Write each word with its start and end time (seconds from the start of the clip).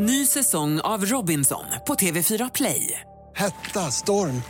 Ny 0.00 0.26
säsong 0.26 0.80
av 0.80 1.04
Robinson 1.04 1.64
på 1.86 1.94
TV4 1.94 2.50
Play. 2.54 3.00
Hetta, 3.36 3.90
storm, 3.90 4.42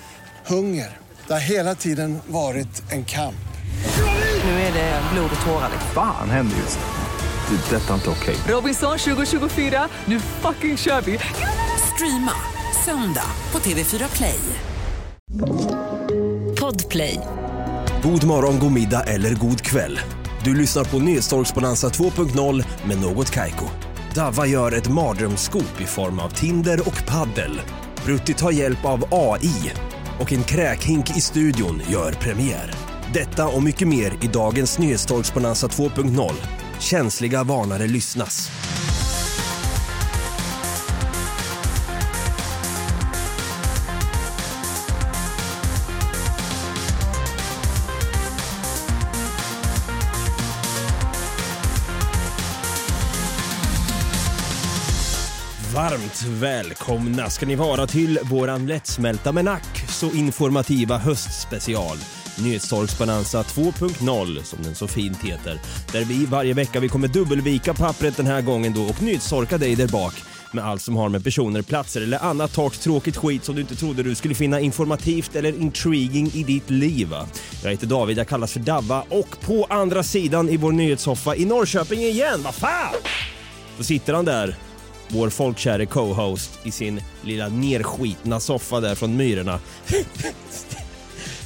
hunger. 0.47 0.97
Det 1.27 1.33
har 1.33 1.41
hela 1.41 1.75
tiden 1.75 2.19
varit 2.27 2.93
en 2.93 3.05
kamp. 3.05 3.49
Nu 4.45 4.51
är 4.51 4.73
det 4.73 5.03
blod 5.13 5.31
och 5.41 5.47
tårar. 5.47 5.71
Fan 5.95 6.31
händer 6.31 6.57
just 6.57 6.79
nu. 6.79 7.57
Det. 7.57 7.77
är 7.77 7.81
Detta 7.81 7.91
är 7.91 7.95
inte 7.95 8.11
okej. 8.11 8.37
Robinson 8.49 8.99
2024, 8.99 9.89
nu 10.05 10.21
fucking 10.21 10.77
kör 10.77 11.01
vi! 11.01 11.19
Streama 11.95 12.33
söndag 12.85 13.31
på 13.51 13.59
TV4 13.59 14.17
Play. 14.17 14.41
Podplay. 16.61 17.21
God 18.03 18.25
morgon, 18.25 18.59
god 18.59 18.73
middag 18.73 19.05
eller 19.05 19.35
god 19.35 19.61
kväll. 19.61 20.01
Du 20.45 20.55
lyssnar 20.55 20.85
på 20.85 20.99
Nyhetstorksbonanza 20.99 21.89
2.0 21.89 22.65
med 22.85 23.01
Något 23.01 23.31
Kaiko. 23.31 23.67
Davva 24.19 24.47
gör 24.47 24.73
ett 24.73 24.89
mardrömsskop 24.89 25.81
i 25.81 25.85
form 25.85 26.19
av 26.19 26.29
Tinder 26.29 26.89
och 26.89 27.07
paddel. 27.07 27.61
Brutti 28.05 28.35
tar 28.35 28.51
hjälp 28.51 28.85
av 28.85 29.05
AI 29.11 29.73
och 30.21 30.33
en 30.33 30.45
kräkhink 30.45 31.17
i 31.17 31.21
studion 31.21 31.83
gör 31.89 32.13
premiär. 32.13 32.75
Detta 33.15 33.49
och 33.49 33.63
mycket 33.63 33.89
mer 33.89 34.13
i 34.23 34.27
dagens 34.27 34.79
Nyhetstorksbonanza 34.79 35.67
2.0. 35.67 36.33
Känsliga 36.79 37.45
varnare 37.45 37.87
lyssnas. 37.87 38.51
Varmt 56.19 56.43
välkomna 56.43 57.31
ska 57.31 57.47
ni 57.47 57.55
vara 57.55 57.87
till 57.87 58.19
våran 58.23 58.67
lättsmälta 58.67 59.33
men 59.33 59.49
ack 59.49 59.85
så 59.89 60.11
informativa 60.11 60.99
höstspecial. 60.99 61.97
Nyhetstorksbonanza 62.39 63.43
2.0 63.43 64.43
som 64.43 64.63
den 64.63 64.75
så 64.75 64.87
fint 64.87 65.25
heter. 65.25 65.61
Där 65.93 66.05
vi 66.05 66.27
varje 66.27 66.55
vecka 66.55 66.81
vi 66.81 66.89
kommer 66.89 67.09
dubbelvika 67.09 67.75
pappret 67.75 68.17
den 68.17 68.27
här 68.27 68.43
gången 68.43 68.75
då 68.75 68.83
och 68.83 69.03
nyhetstorka 69.03 69.59
dig 69.59 69.75
där 69.75 69.89
bak 69.89 70.15
med 70.53 70.65
allt 70.65 70.83
som 70.83 70.97
har 70.97 71.09
med 71.09 71.25
personer, 71.25 71.63
platser 71.63 72.01
eller 72.01 72.25
annat 72.25 72.55
torrt 72.55 72.81
tråkigt 72.81 73.17
skit 73.17 73.45
som 73.45 73.55
du 73.55 73.61
inte 73.61 73.77
trodde 73.77 74.03
du 74.03 74.15
skulle 74.15 74.35
finna 74.35 74.61
informativt 74.61 75.37
eller 75.37 75.61
intriguing 75.61 76.31
i 76.35 76.43
ditt 76.43 76.71
liv. 76.71 77.09
va? 77.09 77.27
Jag 77.63 77.71
heter 77.71 77.87
David, 77.87 78.19
jag 78.19 78.29
kallas 78.29 78.53
för 78.53 78.61
Davva 78.61 79.05
och 79.09 79.41
på 79.41 79.67
andra 79.71 80.03
sidan 80.03 80.49
i 80.49 80.57
vår 80.57 80.73
nyhetssoffa 80.73 81.37
i 81.37 81.45
Norrköping 81.45 82.01
igen, 82.01 82.41
vad 82.45 82.55
fan! 82.55 82.95
Då 83.77 83.85
sitter 83.85 84.15
han 84.15 84.25
där 84.25 84.57
vår 85.09 85.31
folkkäre 85.31 85.87
co-host 85.87 86.59
i 86.63 86.71
sin 86.71 87.01
lilla 87.23 87.49
nerskitna 87.49 88.41
soffa 88.41 88.81
där 88.81 88.95
från 88.95 89.17
Myrorna. 89.17 89.61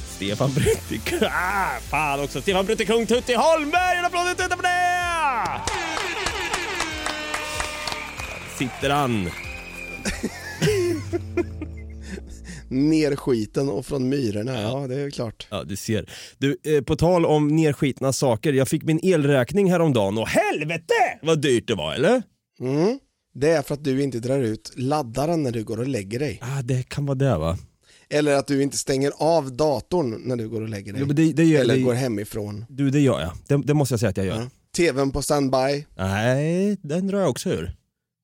Stefan 0.05 0.53
Brutti... 0.53 1.01
Ah, 1.21 1.79
fan 1.89 2.23
också! 2.23 2.41
Stefan 2.41 2.65
Brutti 2.65 2.85
Kung 2.85 3.05
Tutti 3.05 3.33
Holmberg! 3.33 3.97
En 3.97 4.05
applåd 4.05 4.37
tuta 4.37 4.55
på 4.55 4.61
det! 4.61 5.61
Sitter 8.57 8.89
han. 8.89 9.23
Ner 12.69 13.15
skiten 13.15 13.69
och 13.69 13.85
från 13.85 14.09
myrorna, 14.09 14.61
ja 14.61 14.87
det 14.87 14.95
är 14.95 15.09
klart. 15.09 15.47
Ja, 15.51 15.63
du 15.63 15.75
ser. 15.75 16.09
Du, 16.37 16.57
eh, 16.63 16.81
på 16.81 16.95
tal 16.95 17.25
om 17.25 17.47
nerskitna 17.47 18.13
saker. 18.13 18.53
Jag 18.53 18.67
fick 18.67 18.83
min 18.83 18.99
elräkning 19.03 19.71
häromdagen 19.71 20.17
och 20.17 20.27
helvete 20.27 20.93
vad 21.21 21.41
dyrt 21.41 21.67
det 21.67 21.75
var, 21.75 21.93
eller? 21.93 22.21
Mm. 22.59 22.99
Det 23.33 23.49
är 23.49 23.61
för 23.61 23.73
att 23.73 23.83
du 23.83 24.01
inte 24.03 24.19
drar 24.19 24.39
ut 24.39 24.71
laddaren 24.75 25.43
när 25.43 25.51
du 25.51 25.63
går 25.63 25.79
och 25.79 25.87
lägger 25.87 26.19
dig. 26.19 26.39
Ah, 26.41 26.61
det 26.61 26.89
kan 26.89 27.05
vara 27.05 27.15
det 27.15 27.37
va? 27.37 27.57
Eller 28.09 28.33
att 28.35 28.47
du 28.47 28.63
inte 28.63 28.77
stänger 28.77 29.11
av 29.17 29.55
datorn 29.55 30.21
när 30.25 30.35
du 30.35 30.49
går 30.49 30.61
och 30.61 30.69
lägger 30.69 30.93
dig. 30.93 31.01
Jo, 31.07 31.13
det, 31.13 31.33
det 31.33 31.43
gör, 31.43 31.61
Eller 31.61 31.75
det, 31.75 31.81
går 31.81 31.93
hemifrån. 31.93 32.65
Du, 32.69 32.89
det 32.89 32.99
gör 32.99 33.21
jag. 33.21 33.31
Det, 33.47 33.67
det 33.67 33.73
måste 33.73 33.93
jag 33.93 33.99
säga 33.99 34.09
att 34.09 34.17
jag 34.17 34.25
gör. 34.25 34.35
Ja. 34.35 34.49
TVn 34.75 35.11
på 35.11 35.21
standby. 35.21 35.85
Nej, 35.97 36.77
den 36.81 37.07
drar 37.07 37.19
jag 37.19 37.29
också 37.29 37.49
ur. 37.49 37.75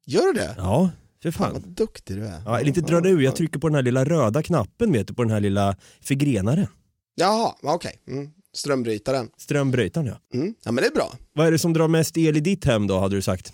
Gör 0.05 0.33
du 0.33 0.33
det? 0.33 0.55
Ja, 0.57 0.89
för 1.23 1.31
Fan 1.31 1.51
fan. 1.51 1.61
vad 1.63 1.71
duktig 1.71 2.15
du 2.15 2.25
är. 2.25 2.41
Ja, 2.45 2.57
eller 2.59 2.67
inte 2.67 2.81
drar 2.81 3.07
ur, 3.07 3.21
jag 3.21 3.35
trycker 3.35 3.59
på 3.59 3.67
den 3.67 3.75
här 3.75 3.81
lilla 3.81 4.05
röda 4.05 4.43
knappen 4.43 4.91
vet 4.91 5.07
du, 5.07 5.13
på 5.13 5.23
den 5.23 5.31
här 5.31 5.39
lilla 5.39 5.75
förgrenaren. 6.01 6.67
Jaha, 7.15 7.53
okej. 7.63 7.99
Mm. 8.07 8.29
Strömbrytaren. 8.53 9.29
Strömbrytaren 9.37 10.07
ja. 10.07 10.37
Mm. 10.39 10.53
Ja 10.63 10.71
men 10.71 10.81
det 10.83 10.87
är 10.87 10.93
bra. 10.95 11.13
Vad 11.33 11.47
är 11.47 11.51
det 11.51 11.59
som 11.59 11.73
drar 11.73 11.87
mest 11.87 12.17
el 12.17 12.37
i 12.37 12.39
ditt 12.39 12.65
hem 12.65 12.87
då, 12.87 12.99
hade 12.99 13.15
du 13.15 13.21
sagt? 13.21 13.53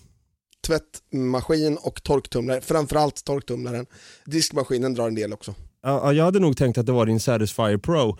Tvättmaskin 0.66 1.78
och 1.78 2.04
torktumlare, 2.04 2.62
framförallt 2.62 3.24
torktumlaren. 3.26 3.86
Diskmaskinen 4.26 4.94
drar 4.94 5.08
en 5.08 5.16
del 5.16 5.34
också. 5.34 5.56
Ja, 5.84 6.02
ja, 6.04 6.14
jag 6.14 6.26
hade 6.26 6.40
nog 6.40 6.58
tänkt 6.58 6.78
att 6.78 6.86
det 6.86 6.92
var 6.92 7.06
din 7.06 7.20
Satisfyer 7.20 7.78
Pro. 7.78 8.18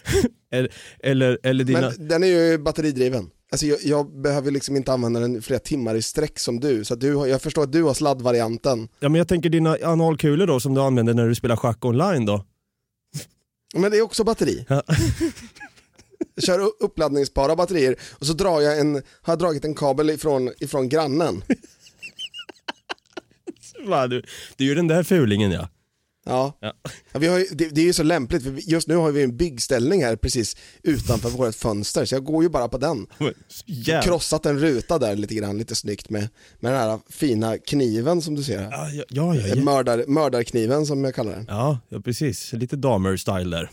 eller, 0.52 0.72
eller, 0.98 1.38
eller 1.42 1.64
dina... 1.64 1.80
Men 1.80 2.08
den 2.08 2.22
är 2.22 2.26
ju 2.26 2.58
batteridriven. 2.58 3.30
Alltså 3.52 3.66
jag, 3.66 3.78
jag 3.82 4.20
behöver 4.20 4.50
liksom 4.50 4.76
inte 4.76 4.92
använda 4.92 5.20
den 5.20 5.42
flera 5.42 5.60
timmar 5.60 5.94
i 5.94 6.02
sträck 6.02 6.38
som 6.38 6.60
du, 6.60 6.84
så 6.84 6.94
du 6.94 7.08
jag 7.08 7.42
förstår 7.42 7.62
att 7.62 7.72
du 7.72 7.82
har 7.82 7.94
sladdvarianten. 7.94 8.88
Ja, 9.00 9.08
men 9.08 9.18
jag 9.18 9.28
tänker 9.28 9.48
dina 9.48 9.76
analkulor 9.82 10.46
då 10.46 10.60
som 10.60 10.74
du 10.74 10.80
använder 10.80 11.14
när 11.14 11.28
du 11.28 11.34
spelar 11.34 11.56
schack 11.56 11.84
online 11.84 12.26
då? 12.26 12.44
Men 13.74 13.90
det 13.90 13.96
är 13.98 14.02
också 14.02 14.24
batteri. 14.24 14.64
Ja. 14.68 14.82
Jag 16.34 16.44
kör 16.46 16.70
uppladdningsbara 16.80 17.56
batterier 17.56 17.96
och 18.12 18.26
så 18.26 18.32
drar 18.32 18.60
jag 18.60 18.78
en, 18.78 18.94
har 18.94 19.32
jag 19.32 19.38
dragit 19.38 19.64
en 19.64 19.74
kabel 19.74 20.10
ifrån, 20.10 20.52
ifrån 20.60 20.88
grannen. 20.88 21.42
Va, 23.84 24.06
du, 24.06 24.22
det 24.56 24.64
är 24.64 24.68
ju 24.68 24.74
den 24.74 24.88
där 24.88 25.02
fulingen 25.02 25.50
ja. 25.50 25.68
Ja. 26.26 26.58
Ja. 26.60 26.72
Ja, 27.12 27.18
vi 27.18 27.26
har 27.26 27.38
ju, 27.38 27.46
det, 27.50 27.68
det 27.68 27.80
är 27.80 27.84
ju 27.84 27.92
så 27.92 28.02
lämpligt 28.02 28.42
för 28.42 28.70
just 28.70 28.88
nu 28.88 28.96
har 28.96 29.12
vi 29.12 29.22
en 29.22 29.36
byggställning 29.36 30.04
här 30.04 30.16
precis 30.16 30.56
utanför 30.82 31.30
vårt 31.30 31.54
fönster 31.54 32.04
så 32.04 32.14
jag 32.14 32.24
går 32.24 32.42
ju 32.42 32.48
bara 32.48 32.68
på 32.68 32.78
den. 32.78 33.06
Jävlar. 33.66 34.02
Krossat 34.02 34.46
en 34.46 34.58
ruta 34.58 34.98
där 34.98 35.16
lite 35.16 35.34
grann, 35.34 35.58
lite 35.58 35.74
snyggt 35.74 36.10
med, 36.10 36.28
med 36.60 36.72
den 36.72 36.80
här 36.80 36.98
fina 37.10 37.58
kniven 37.58 38.22
som 38.22 38.34
du 38.34 38.42
ser 38.42 38.58
här. 38.58 38.70
Ja, 38.70 38.90
ja, 38.92 39.04
ja, 39.08 39.34
ja, 39.34 39.46
ja. 39.46 39.64
Mördar, 39.64 40.04
mördarkniven 40.08 40.86
som 40.86 41.04
jag 41.04 41.14
kallar 41.14 41.32
den. 41.32 41.46
Ja, 41.48 41.78
ja 41.88 42.00
precis. 42.00 42.52
Lite 42.52 42.76
damer-style 42.76 43.50
där. 43.50 43.70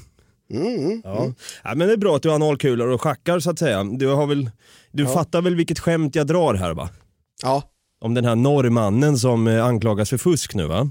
Mm, 0.54 0.76
mm. 0.76 1.02
Ja. 1.04 1.34
ja, 1.64 1.76
men 1.76 1.88
det 1.88 1.94
är 1.94 1.98
bra 1.98 2.16
att 2.16 2.24
du 2.24 2.30
har 2.30 2.36
analkulor 2.36 2.88
och 2.88 3.02
schackar 3.02 3.40
så 3.40 3.50
att 3.50 3.60
säga. 3.60 3.84
Du, 3.84 4.08
har 4.08 4.28
väl, 4.28 4.50
du 4.92 5.06
fattar 5.06 5.42
väl 5.42 5.56
vilket 5.56 5.80
skämt 5.80 6.16
jag 6.16 6.28
drar 6.28 6.54
här 6.54 6.74
va? 6.74 6.90
Ja, 7.44 7.64
Om 8.02 8.14
den 8.14 8.26
här 8.26 8.36
norrmannen 8.36 9.18
som 9.18 9.48
eh, 9.48 9.66
anklagas 9.66 10.10
för 10.10 10.18
fusk 10.18 10.56
nu 10.56 10.66
va? 10.68 10.90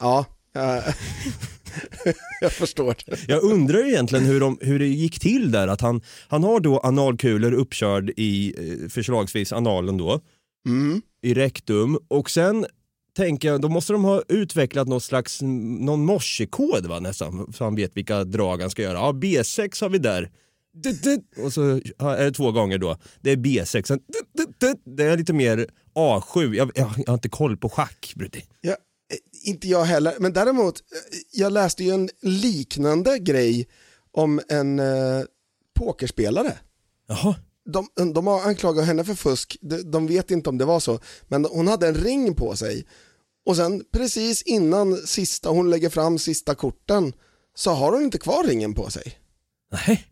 ja. 0.00 0.24
ja. 0.52 0.82
jag 2.40 2.52
förstår 2.52 2.96
det. 3.06 3.18
Jag 3.28 3.42
undrar 3.42 3.86
egentligen 3.86 4.24
hur, 4.24 4.40
de, 4.40 4.58
hur 4.60 4.78
det 4.78 4.86
gick 4.86 5.20
till 5.20 5.50
där. 5.50 5.68
Att 5.68 5.80
han, 5.80 6.00
han 6.28 6.44
har 6.44 6.60
då 6.60 6.78
analkulor 6.80 7.52
uppkörd 7.52 8.10
i 8.16 8.54
eh, 8.58 8.88
förslagsvis 8.88 9.52
analen 9.52 9.96
då, 9.96 10.20
Mm. 10.66 11.02
i 11.22 11.34
rektum 11.34 11.98
och 12.08 12.30
sen 12.30 12.66
tänker 13.16 13.48
jag, 13.48 13.60
då 13.60 13.68
måste 13.68 13.92
de 13.92 14.04
ha 14.04 14.22
utvecklat 14.28 14.88
något 14.88 15.02
slags, 15.02 15.42
någon 15.42 16.04
morsekod 16.04 16.86
va 16.86 17.00
nästan, 17.00 17.52
så 17.52 17.64
han 17.64 17.74
vet 17.76 17.96
vilka 17.96 18.24
drag 18.24 18.60
han 18.60 18.70
ska 18.70 18.82
göra. 18.82 18.98
Ja, 18.98 19.12
B6 19.12 19.82
har 19.82 19.88
vi 19.88 19.98
där. 19.98 20.30
Och 21.44 21.52
så 21.52 21.62
är 22.00 22.24
det 22.24 22.32
två 22.32 22.52
gånger 22.52 22.78
då. 22.78 22.96
Det 23.20 23.30
är 23.30 23.36
B6. 23.36 23.82
Sen, 23.82 23.98
dut, 23.98 24.46
dut, 24.46 24.60
dut. 24.60 24.96
Det 24.96 25.04
är 25.04 25.16
lite 25.16 25.32
mer 25.32 25.66
A7. 25.96 26.54
Jag, 26.54 26.72
jag, 26.74 26.90
jag 26.96 27.06
har 27.06 27.14
inte 27.14 27.28
koll 27.28 27.56
på 27.56 27.68
schack, 27.68 28.12
Brutti. 28.16 28.44
Ja, 28.60 28.70
eh, 28.70 29.18
inte 29.48 29.68
jag 29.68 29.84
heller, 29.84 30.14
men 30.18 30.32
däremot, 30.32 30.78
eh, 30.78 31.18
jag 31.32 31.52
läste 31.52 31.84
ju 31.84 31.90
en 31.90 32.08
liknande 32.20 33.18
grej 33.18 33.68
om 34.12 34.40
en 34.48 34.78
eh, 34.78 35.22
pokerspelare. 35.78 36.58
Jaha. 37.08 37.34
De, 37.72 38.12
de 38.12 38.26
har 38.26 38.40
anklagat 38.42 38.86
henne 38.86 39.04
för 39.04 39.14
fusk, 39.14 39.56
de, 39.60 39.90
de 39.90 40.06
vet 40.06 40.30
inte 40.30 40.50
om 40.50 40.58
det 40.58 40.64
var 40.64 40.80
så, 40.80 41.00
men 41.28 41.44
hon 41.44 41.68
hade 41.68 41.88
en 41.88 41.94
ring 41.94 42.34
på 42.34 42.56
sig. 42.56 42.86
Och 43.46 43.56
sen 43.56 43.84
precis 43.92 44.42
innan 44.42 44.96
sista, 44.96 45.48
hon 45.48 45.70
lägger 45.70 45.88
fram 45.88 46.18
sista 46.18 46.54
korten 46.54 47.12
så 47.54 47.70
har 47.70 47.92
hon 47.92 48.02
inte 48.02 48.18
kvar 48.18 48.44
ringen 48.44 48.74
på 48.74 48.90
sig. 48.90 49.18
Nej. 49.72 50.06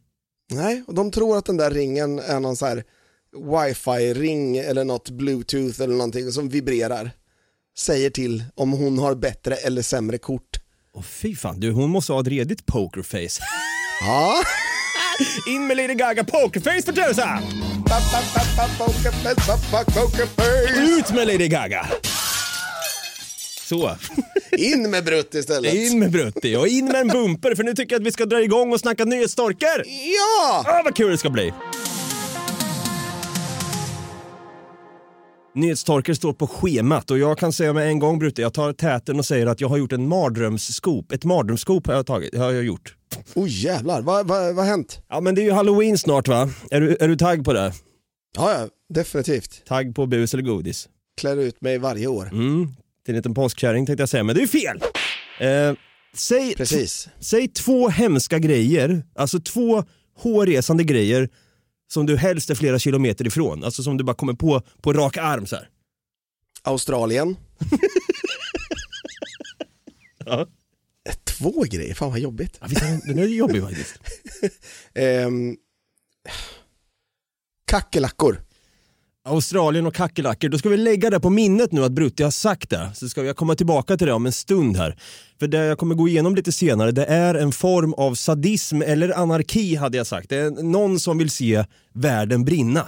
Nej, 0.50 0.84
och 0.86 0.94
de 0.94 1.10
tror 1.10 1.38
att 1.38 1.44
den 1.44 1.56
där 1.56 1.70
ringen 1.70 2.18
är 2.18 2.40
någon 2.40 2.56
så 2.56 2.66
här 2.66 2.84
wifi-ring 3.34 4.56
eller 4.56 4.84
något 4.84 5.10
bluetooth 5.10 5.82
eller 5.82 5.94
någonting 5.94 6.32
som 6.32 6.48
vibrerar. 6.48 7.10
Säger 7.78 8.10
till 8.10 8.44
om 8.54 8.72
hon 8.72 8.98
har 8.98 9.14
bättre 9.14 9.54
eller 9.56 9.82
sämre 9.82 10.18
kort. 10.18 10.56
Åh 10.94 11.02
fy 11.02 11.36
fan, 11.36 11.60
du 11.60 11.70
hon 11.72 11.90
måste 11.90 12.12
ha 12.12 12.20
ett 12.20 12.26
redigt 12.28 12.66
pokerface. 12.66 13.42
Ja, 14.00 14.34
In 15.48 15.66
med 15.66 15.76
Lady 15.76 15.94
Gaga 15.94 16.24
pokerface 16.24 16.82
för 16.82 16.92
tusan! 16.92 17.42
Ut 20.98 21.14
med 21.14 21.26
Lady 21.26 21.48
Gaga! 21.48 21.86
Så, 23.68 23.96
In 24.58 24.90
med 24.90 25.04
Brutt 25.04 25.34
istället. 25.34 25.74
in 25.74 25.98
med 25.98 26.10
Brutti 26.10 26.56
och 26.56 26.68
in 26.68 26.84
med 26.84 26.96
en 27.00 27.08
bumper 27.08 27.54
för 27.54 27.62
nu 27.64 27.74
tycker 27.74 27.94
jag 27.94 28.00
att 28.00 28.06
vi 28.06 28.12
ska 28.12 28.24
dra 28.26 28.42
igång 28.42 28.72
och 28.72 28.80
snacka 28.80 29.04
nyhetsstorkar. 29.04 29.84
Ja! 29.86 30.64
Ah, 30.66 30.82
vad 30.84 30.96
kul 30.96 31.10
det 31.10 31.18
ska 31.18 31.30
bli! 31.30 31.52
Nyhetstorkar 35.56 36.14
står 36.14 36.32
på 36.32 36.46
schemat 36.46 37.10
och 37.10 37.18
jag 37.18 37.38
kan 37.38 37.52
säga 37.52 37.72
med 37.72 37.88
en 37.88 37.98
gång 37.98 38.18
Brutte, 38.18 38.42
jag 38.42 38.54
tar 38.54 38.72
täten 38.72 39.18
och 39.18 39.24
säger 39.24 39.46
att 39.46 39.60
jag 39.60 39.68
har 39.68 39.76
gjort 39.76 39.92
en 39.92 40.08
mardrömsskop. 40.08 41.12
Ett 41.12 41.24
mardrömsskop 41.24 41.86
har 41.86 41.94
jag 41.94 42.06
tagit, 42.06 42.38
har 42.38 42.52
jag 42.52 42.64
gjort. 42.64 42.96
Oh 43.34 43.48
jävlar, 43.48 44.02
vad, 44.02 44.26
vad, 44.28 44.54
vad 44.54 44.64
har 44.64 44.70
hänt? 44.70 45.02
Ja 45.08 45.20
men 45.20 45.34
det 45.34 45.40
är 45.40 45.44
ju 45.44 45.50
halloween 45.52 45.98
snart 45.98 46.28
va? 46.28 46.50
Är 46.70 46.80
du, 46.80 46.96
är 47.00 47.08
du 47.08 47.16
tagg 47.16 47.44
på 47.44 47.52
det? 47.52 47.72
Ja, 48.36 48.52
ja, 48.52 48.68
definitivt. 48.94 49.62
Tagg 49.66 49.94
på 49.94 50.06
bus 50.06 50.34
eller 50.34 50.44
godis? 50.44 50.88
Klär 51.20 51.36
ut 51.36 51.60
mig 51.60 51.78
varje 51.78 52.06
år. 52.06 52.28
Mm, 52.32 52.66
till 53.04 53.14
en 53.14 53.16
liten 53.16 53.34
påskkärring 53.34 53.86
tänkte 53.86 54.02
jag 54.02 54.08
säga, 54.08 54.22
men 54.22 54.34
det 54.34 54.40
är 54.40 54.42
ju 54.42 54.48
fel! 54.48 54.80
Eh, 55.40 55.76
säg, 56.16 56.54
Precis. 56.56 57.08
säg 57.20 57.48
två 57.48 57.88
hemska 57.88 58.38
grejer, 58.38 59.02
alltså 59.14 59.40
två 59.40 59.84
hårresande 60.16 60.84
grejer 60.84 61.28
som 61.92 62.06
du 62.06 62.16
helst 62.16 62.50
är 62.50 62.54
flera 62.54 62.78
kilometer 62.78 63.26
ifrån. 63.26 63.64
Alltså 63.64 63.82
som 63.82 63.96
du 63.96 64.04
bara 64.04 64.16
kommer 64.16 64.34
på 64.34 64.62
på 64.80 64.92
rak 64.92 65.16
arm 65.16 65.46
så 65.46 65.56
här. 65.56 65.68
Australien. 66.62 67.36
Ja. 70.26 70.46
Två 71.24 71.62
grejer, 71.62 71.94
fan 71.94 72.10
vad 72.10 72.20
jobbigt. 72.20 72.58
Ja, 72.60 72.66
visst 72.66 72.80
den, 73.06 73.18
är 73.18 73.26
jobbig 73.26 73.62
faktiskt. 73.62 73.94
Ehm, 74.94 75.56
kackerlackor. 77.64 78.42
Australien 79.26 79.86
och 79.86 79.94
kackerlackor, 79.94 80.48
då 80.48 80.58
ska 80.58 80.68
vi 80.68 80.76
lägga 80.76 81.10
det 81.10 81.20
på 81.20 81.30
minnet 81.30 81.72
nu 81.72 81.84
att 81.84 81.92
Brutti 81.92 82.22
har 82.22 82.30
sagt 82.30 82.70
det. 82.70 82.90
Så 82.94 83.08
ska 83.08 83.24
jag 83.24 83.36
komma 83.36 83.54
tillbaka 83.54 83.96
till 83.96 84.06
det 84.06 84.12
om 84.12 84.26
en 84.26 84.32
stund 84.32 84.76
här. 84.76 84.96
För 85.38 85.46
det 85.46 85.64
jag 85.64 85.78
kommer 85.78 85.94
gå 85.94 86.08
igenom 86.08 86.34
lite 86.34 86.52
senare, 86.52 86.92
det 86.92 87.04
är 87.04 87.34
en 87.34 87.52
form 87.52 87.94
av 87.94 88.14
sadism 88.14 88.82
eller 88.82 89.18
anarki 89.18 89.76
hade 89.76 89.96
jag 89.96 90.06
sagt. 90.06 90.28
Det 90.28 90.36
är 90.36 90.50
någon 90.50 91.00
som 91.00 91.18
vill 91.18 91.30
se 91.30 91.64
världen 91.92 92.44
brinna. 92.44 92.86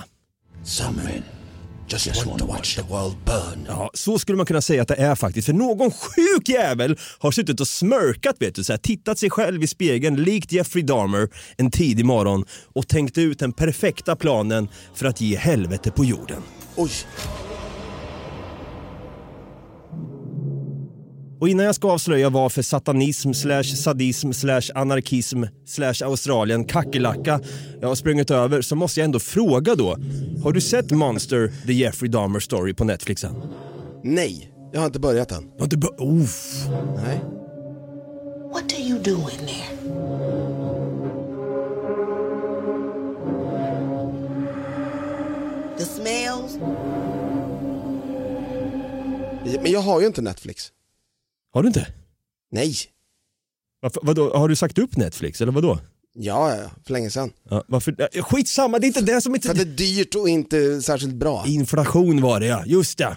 Some 0.65 1.03
men 1.91 1.99
just 1.99 2.27
want 2.27 2.39
to 2.39 2.47
watch 2.47 2.77
the 2.77 2.83
world 2.83 3.17
burn. 3.25 3.67
Ja, 3.69 3.91
så 3.95 4.19
skulle 4.19 4.37
man 4.37 4.47
kunna 4.47 4.61
säga 4.61 4.83
att 4.83 4.89
det 4.89 4.95
är 4.95 5.15
faktiskt. 5.15 5.47
För 5.47 5.53
någon 5.53 5.91
sjuk 5.91 6.49
jävel 6.49 6.99
har 7.19 7.31
suttit 7.31 7.61
och 7.61 7.69
smörkat, 7.69 8.37
vet 8.39 8.55
du, 8.55 8.65
så 8.65 8.73
här, 8.73 8.79
tittat 8.79 9.19
sig 9.19 9.31
själv 9.31 9.63
i 9.63 9.67
spegeln 9.67 10.17
likt 10.17 10.53
Jeffrey 10.53 10.85
Dahmer 10.85 11.29
en 11.57 11.71
tidig 11.71 12.05
morgon 12.05 12.45
och 12.73 12.89
tänkt 12.89 13.19
ut 13.19 13.39
den 13.39 13.53
perfekta 13.53 14.17
planen 14.17 14.69
för 14.95 15.07
att 15.07 15.21
ge 15.21 15.37
helvete 15.37 15.91
på 15.91 16.05
jorden. 16.05 16.43
Oj, 16.77 16.91
Och 21.41 21.49
innan 21.49 21.67
jag 21.67 21.75
ska 21.75 21.91
avslöja 21.93 22.31
vad 22.31 22.53
för 22.53 22.63
satanism 22.63 23.33
slash 23.33 23.63
sadism 23.63 24.33
slash 24.33 24.63
anarkism 24.75 25.43
slash 25.67 25.95
Australien 26.05 26.65
kackerlacka 26.65 27.41
jag 27.81 27.89
har 27.89 27.95
sprungit 27.95 28.31
över 28.31 28.63
så 28.63 28.77
måste 28.77 29.01
jag 29.01 29.05
ändå 29.05 29.19
fråga 29.19 29.75
då. 29.75 29.97
Har 30.43 30.53
du 30.53 30.61
sett 30.61 30.91
Monster 30.91 31.53
the 31.67 31.73
Jeffrey 31.73 32.11
Dahmer 32.11 32.41
story 32.41 32.75
på 32.75 32.85
Netflix 32.85 33.25
än? 33.25 33.35
nej, 34.05 34.53
jag 34.73 34.81
har 34.81 34.87
inte 34.87 35.01
börjat 35.01 35.33
än. 35.33 35.51
Har 35.59 35.67
du 35.67 35.77
bör- 35.77 36.21
Uff. 36.23 36.67
Nej. 36.97 37.21
What 38.53 38.73
are 38.73 38.83
you 38.83 38.99
doing 38.99 39.39
there? 39.47 39.77
The 45.79 45.85
smells? 45.85 46.59
Men 49.63 49.73
jag 49.73 49.81
har 49.81 50.01
ju 50.01 50.07
inte 50.07 50.23
Netflix. 50.23 50.73
Har 51.57 51.63
du 51.63 51.69
inte? 51.69 51.87
Nej. 52.53 52.75
Varför, 53.81 54.01
vadå, 54.03 54.37
har 54.37 54.49
du 54.49 54.57
sagt 54.57 54.79
upp 54.79 54.97
Netflix 54.97 55.41
eller 55.41 55.53
vadå? 55.53 55.79
Ja, 56.15 56.55
ja, 56.57 56.63
ja, 56.63 56.71
för 56.87 56.93
länge 56.93 57.11
sedan. 57.11 57.31
Ja, 57.51 57.65
varför? 57.69 58.23
Skitsamma, 58.23 58.79
det 58.79 58.85
är 58.85 58.89
inte 58.89 59.01
det 59.01 59.21
som 59.21 59.35
inte... 59.35 59.49
För 59.49 59.55
att 59.55 59.77
det 59.77 59.85
är 59.85 59.97
dyrt 59.97 60.15
och 60.15 60.29
inte 60.29 60.83
särskilt 60.83 61.15
bra. 61.15 61.45
Inflation 61.47 62.21
var 62.21 62.41
det 62.41 62.47
ja, 62.47 62.63
just 62.67 62.99
det. 62.99 63.17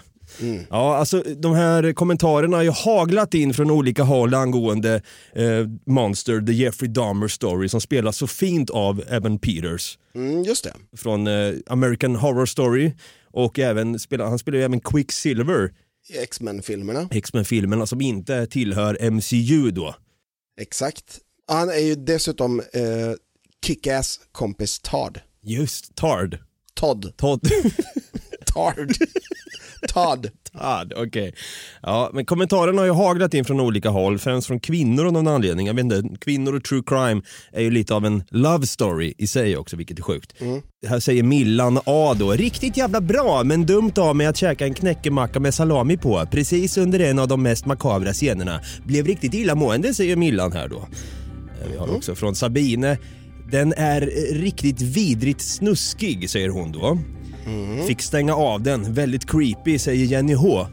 Ja, 0.70 0.96
alltså 0.96 1.22
de 1.36 1.54
här 1.54 1.92
kommentarerna 1.92 2.56
har 2.56 2.64
ju 2.64 2.70
haglat 2.70 3.34
in 3.34 3.54
från 3.54 3.70
olika 3.70 4.02
håll 4.02 4.34
angående 4.34 5.02
eh, 5.32 5.66
Monster, 5.86 6.40
the 6.46 6.52
Jeffrey 6.52 6.90
Dahmer 6.90 7.28
story 7.28 7.68
som 7.68 7.80
spelas 7.80 8.16
så 8.16 8.26
fint 8.26 8.70
av 8.70 9.02
Evan 9.08 9.38
Peters 9.38 9.98
Mm, 10.14 10.42
just 10.42 10.64
det. 10.64 10.72
från 10.96 11.26
eh, 11.26 11.54
American 11.66 12.16
Horror 12.16 12.46
Story 12.46 12.92
och 13.32 13.58
även 13.58 13.98
han 14.18 14.38
spelar 14.38 14.58
ju 14.58 14.64
även 14.64 14.80
Quicksilver, 14.80 15.72
X-Men-filmerna. 16.08 17.08
X-Men-filmerna 17.10 17.86
som 17.86 18.00
inte 18.00 18.46
tillhör 18.46 19.10
MCU 19.10 19.70
då. 19.70 19.94
Exakt. 20.60 21.18
Han 21.46 21.68
är 21.68 21.78
ju 21.78 21.94
dessutom 21.94 22.60
eh, 22.60 23.12
Kick-Ass 23.66 24.20
kompis 24.32 24.80
Todd. 24.80 25.20
Just, 25.42 25.94
Tard. 25.94 26.38
Todd. 26.74 27.16
Todd. 27.16 27.48
Tard. 28.46 28.92
Todd. 29.88 30.30
Todd, 30.52 30.92
okej. 30.96 31.34
Ja, 31.82 32.10
men 32.12 32.24
kommentarerna 32.26 32.78
har 32.80 32.86
ju 32.86 32.92
haglat 32.92 33.34
in 33.34 33.44
från 33.44 33.60
olika 33.60 33.88
håll, 33.88 34.18
främst 34.18 34.46
från 34.46 34.60
kvinnor 34.60 35.06
av 35.06 35.12
någon 35.12 35.28
anledning. 35.28 35.66
Jag 35.66 35.74
vet 35.74 35.84
inte, 35.84 36.02
kvinnor 36.20 36.56
och 36.56 36.64
true 36.64 36.82
crime 36.86 37.22
är 37.52 37.62
ju 37.62 37.70
lite 37.70 37.94
av 37.94 38.06
en 38.06 38.22
love 38.30 38.66
story 38.66 39.14
i 39.18 39.26
sig 39.26 39.56
också, 39.56 39.76
vilket 39.76 39.98
är 39.98 40.02
sjukt. 40.02 40.34
Här 40.86 41.00
säger 41.00 41.22
Millan 41.22 41.78
A 41.86 42.14
då, 42.18 42.32
riktigt 42.32 42.76
jävla 42.76 43.00
bra, 43.00 43.42
men 43.44 43.66
dumt 43.66 43.92
av 43.98 44.16
mig 44.16 44.26
att 44.26 44.36
käka 44.36 44.64
en 44.66 44.74
knäckemacka 44.74 45.40
med 45.40 45.54
salami 45.54 45.96
på, 45.96 46.26
precis 46.30 46.78
under 46.78 47.00
en 47.00 47.18
av 47.18 47.28
de 47.28 47.42
mest 47.42 47.66
makabra 47.66 48.12
scenerna. 48.12 48.60
Blev 48.84 49.06
riktigt 49.06 49.34
illamående, 49.34 49.94
säger 49.94 50.16
Millan 50.16 50.52
här 50.52 50.68
då. 50.68 50.78
Eh, 50.78 51.70
Vi 51.72 51.76
har 51.78 51.96
också 51.96 52.14
från 52.14 52.34
Sabine, 52.34 52.96
den 53.50 53.72
är 53.76 54.02
eh, 54.02 54.34
riktigt 54.40 54.80
vidrigt 54.80 55.40
snuskig, 55.40 56.30
säger 56.30 56.48
hon 56.48 56.72
då. 56.72 56.98
Fick 57.86 58.02
stänga 58.02 58.34
av 58.34 58.62
den, 58.62 58.94
väldigt 58.94 59.30
creepy, 59.30 59.78
säger 59.78 60.04
Jenny 60.04 60.34
H. 60.34 60.66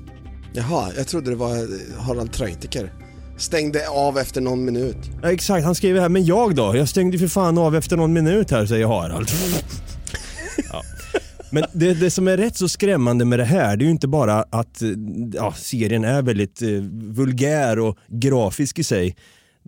Jaha, 0.54 0.92
jag 0.98 1.08
trodde 1.08 1.30
det 1.30 1.36
var 1.36 1.56
eh, 1.58 2.00
Harald 2.00 2.32
Treutiger. 2.32 2.94
Stängde 3.38 3.90
av 3.90 4.18
efter 4.18 4.42
någon 4.42 4.66
minut. 4.66 4.98
Ja, 5.22 5.32
exakt, 5.32 5.66
han 5.66 5.76
skriver 5.76 6.02
här, 6.02 6.10
men 6.10 6.26
jag 6.26 6.56
då? 6.56 6.76
Jag 6.76 6.90
stängde 6.90 7.18
för 7.18 7.28
fan 7.28 7.58
av 7.58 7.76
efter 7.76 7.98
någon 7.98 8.14
minut 8.14 8.52
här, 8.52 8.66
säger 8.66 8.88
Harald. 8.88 9.28
ja. 10.72 10.84
Men 11.52 11.64
det, 11.74 11.94
det 11.94 12.12
som 12.12 12.28
är 12.28 12.38
rätt 12.38 12.58
så 12.58 12.70
skrämmande 12.70 13.26
med 13.26 13.40
det 13.40 13.46
här, 13.46 13.78
det 13.78 13.84
är 13.84 13.86
ju 13.86 13.92
inte 13.92 14.08
bara 14.08 14.46
att 14.50 14.82
eh, 14.82 14.90
ja, 15.34 15.54
serien 15.58 16.04
är 16.04 16.22
väldigt 16.22 16.62
eh, 16.62 16.70
vulgär 16.92 17.80
och 17.80 17.98
grafisk 18.08 18.80
i 18.80 18.84
sig. 18.84 19.16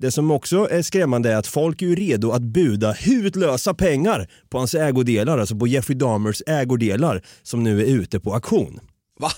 Det 0.02 0.12
som 0.12 0.32
också 0.32 0.68
är 0.72 0.82
skrämmande 0.82 1.32
är 1.32 1.36
att 1.36 1.48
folk 1.48 1.82
är 1.82 1.96
redo 1.96 2.32
att 2.32 2.42
buda 2.42 2.92
hutlösa 2.92 3.74
pengar 3.74 4.28
på 4.50 4.58
hans 4.58 4.76
ägodelar, 4.76 5.38
alltså 5.38 5.56
på 5.56 5.68
Jeffrey 5.68 5.98
Dahmers 5.98 6.42
ägodelar 6.48 7.22
som 7.44 7.64
nu 7.64 7.82
är 7.82 7.86
ute 7.86 8.20
på 8.20 8.34
auktion. 8.34 8.80
Va? 9.20 9.30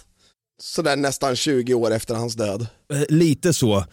Sådär 0.61 0.95
nästan 0.95 1.35
20 1.35 1.73
år 1.73 1.91
efter 1.91 2.15
hans 2.15 2.35
död. 2.35 2.67
Eh, 2.93 3.01
Lite 3.09 3.53
så. 3.53 3.85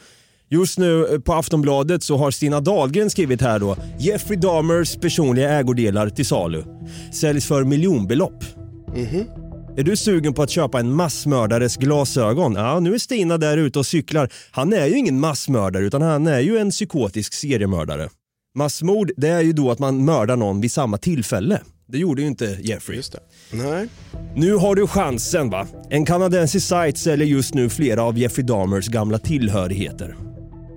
Just 0.48 0.78
nu 0.78 1.06
eh, 1.06 1.20
på 1.20 1.34
Aftonbladet 1.34 2.02
så 2.02 2.16
har 2.16 2.30
Stina 2.30 2.60
Dahlgren 2.60 3.10
skrivit 3.10 3.40
här 3.40 3.58
då 3.58 3.76
Jeffrey 3.98 4.38
Dahmers 4.38 4.96
personliga 4.96 5.50
ägodelar 5.50 6.10
till 6.10 6.26
salu. 6.26 6.64
Säljs 7.14 7.46
för 7.46 7.64
miljonbelopp. 7.64 8.44
Är 9.78 9.82
du 9.82 9.96
sugen 9.96 10.34
på 10.34 10.42
att 10.42 10.50
köpa 10.50 10.80
en 10.80 10.92
massmördares 10.92 11.76
glasögon? 11.76 12.54
Ja, 12.54 12.80
nu 12.80 12.94
är 12.94 12.98
Stina 12.98 13.38
där 13.38 13.56
ute 13.56 13.78
och 13.78 13.86
cyklar. 13.86 14.28
Han 14.50 14.72
är 14.72 14.86
ju 14.86 14.98
ingen 14.98 15.20
massmördare 15.20 15.84
utan 15.84 16.02
han 16.02 16.26
är 16.26 16.40
ju 16.40 16.58
en 16.58 16.70
psykotisk 16.70 17.32
seriemördare. 17.32 18.08
Massmord, 18.54 19.10
det 19.16 19.28
är 19.28 19.40
ju 19.40 19.52
då 19.52 19.70
att 19.70 19.78
man 19.78 20.04
mördar 20.04 20.36
någon 20.36 20.60
vid 20.60 20.72
samma 20.72 20.98
tillfälle. 20.98 21.60
Det 21.86 21.98
gjorde 21.98 22.22
ju 22.22 22.28
inte 22.28 22.58
Jeffrey. 22.62 22.96
Just 22.96 23.12
det. 23.12 23.20
Nej. 23.52 23.88
Nu 24.36 24.54
har 24.54 24.74
du 24.74 24.86
chansen 24.86 25.50
va. 25.50 25.66
En 25.90 26.04
kanadensisk 26.04 26.66
sajt 26.66 26.98
säljer 26.98 27.26
just 27.26 27.54
nu 27.54 27.68
flera 27.68 28.02
av 28.02 28.18
Jeffrey 28.18 28.46
Dahmers 28.46 28.88
gamla 28.88 29.18
tillhörigheter. 29.18 30.16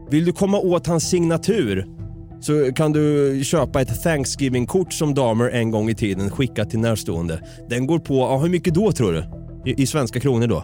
Vill 0.10 0.26
du 0.26 0.34
komma 0.34 0.60
åt 0.60 0.88
hans 0.88 1.10
signatur 1.10 2.01
så 2.42 2.74
kan 2.74 2.92
du 2.92 3.42
köpa 3.44 3.82
ett 3.82 4.04
Thanksgiving-kort 4.04 4.94
som 4.94 5.14
Dahmer 5.14 5.50
en 5.50 5.72
gång 5.72 5.90
i 5.90 5.96
tiden 5.96 6.30
skickat 6.32 6.70
till 6.70 6.80
närstående. 6.80 7.42
Den 7.70 7.88
går 7.88 8.00
på, 8.00 8.14
ja, 8.18 8.38
hur 8.38 8.50
mycket 8.50 8.74
då 8.74 8.92
tror 8.92 9.14
du? 9.14 9.26
I, 9.72 9.82
i 9.82 9.88
svenska 9.88 10.20
kronor 10.20 10.48
då? 10.48 10.64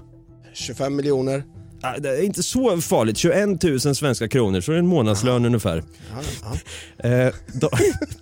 25 0.53 0.95
miljoner. 0.95 1.43
Ja, 1.81 1.95
Det 1.99 2.09
är 2.09 2.21
inte 2.23 2.43
så 2.43 2.81
farligt, 2.81 3.17
21 3.17 3.63
000 3.63 3.79
svenska 3.79 4.27
kronor, 4.27 4.61
så 4.61 4.71
är 4.71 4.75
det 4.75 4.79
en 4.79 4.87
månadslön 4.87 5.45
ungefär. 5.45 5.83
Eh, 7.03 7.33
Da- 7.53 7.69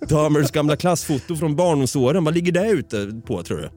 Dahmers 0.08 0.50
gamla 0.50 0.76
klassfoto 0.76 1.36
från 1.36 1.56
barndomsåren, 1.56 2.24
vad 2.24 2.34
ligger 2.34 2.52
det 2.52 2.68
ute 2.70 3.20
på 3.26 3.42
tror 3.42 3.56
du? 3.58 3.70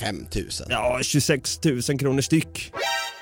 5000. 0.00 0.66
Ja, 0.70 0.98
26 1.02 1.60
000 1.88 1.98
kronor 1.98 2.20
styck. 2.20 2.72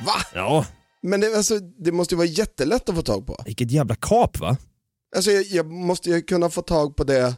Va? 0.06 0.12
Ja, 0.35 0.66
Men 1.02 1.21
det, 1.21 1.37
alltså, 1.37 1.59
det 1.59 1.92
måste 1.92 2.14
ju 2.14 2.16
vara 2.16 2.26
jättelätt 2.28 2.88
att 2.88 2.94
få 2.94 3.02
tag 3.02 3.26
på. 3.26 3.42
vilket 3.47 3.71
jävla 3.71 3.94
kap 3.94 4.38
va? 4.38 4.56
Alltså 5.16 5.31
jag, 5.31 5.45
jag 5.45 5.66
måste 5.71 6.11
ju 6.11 6.23
kunna 6.23 6.50
få 6.50 6.62
tag 6.62 6.97
på 6.97 7.04
det, 7.04 7.35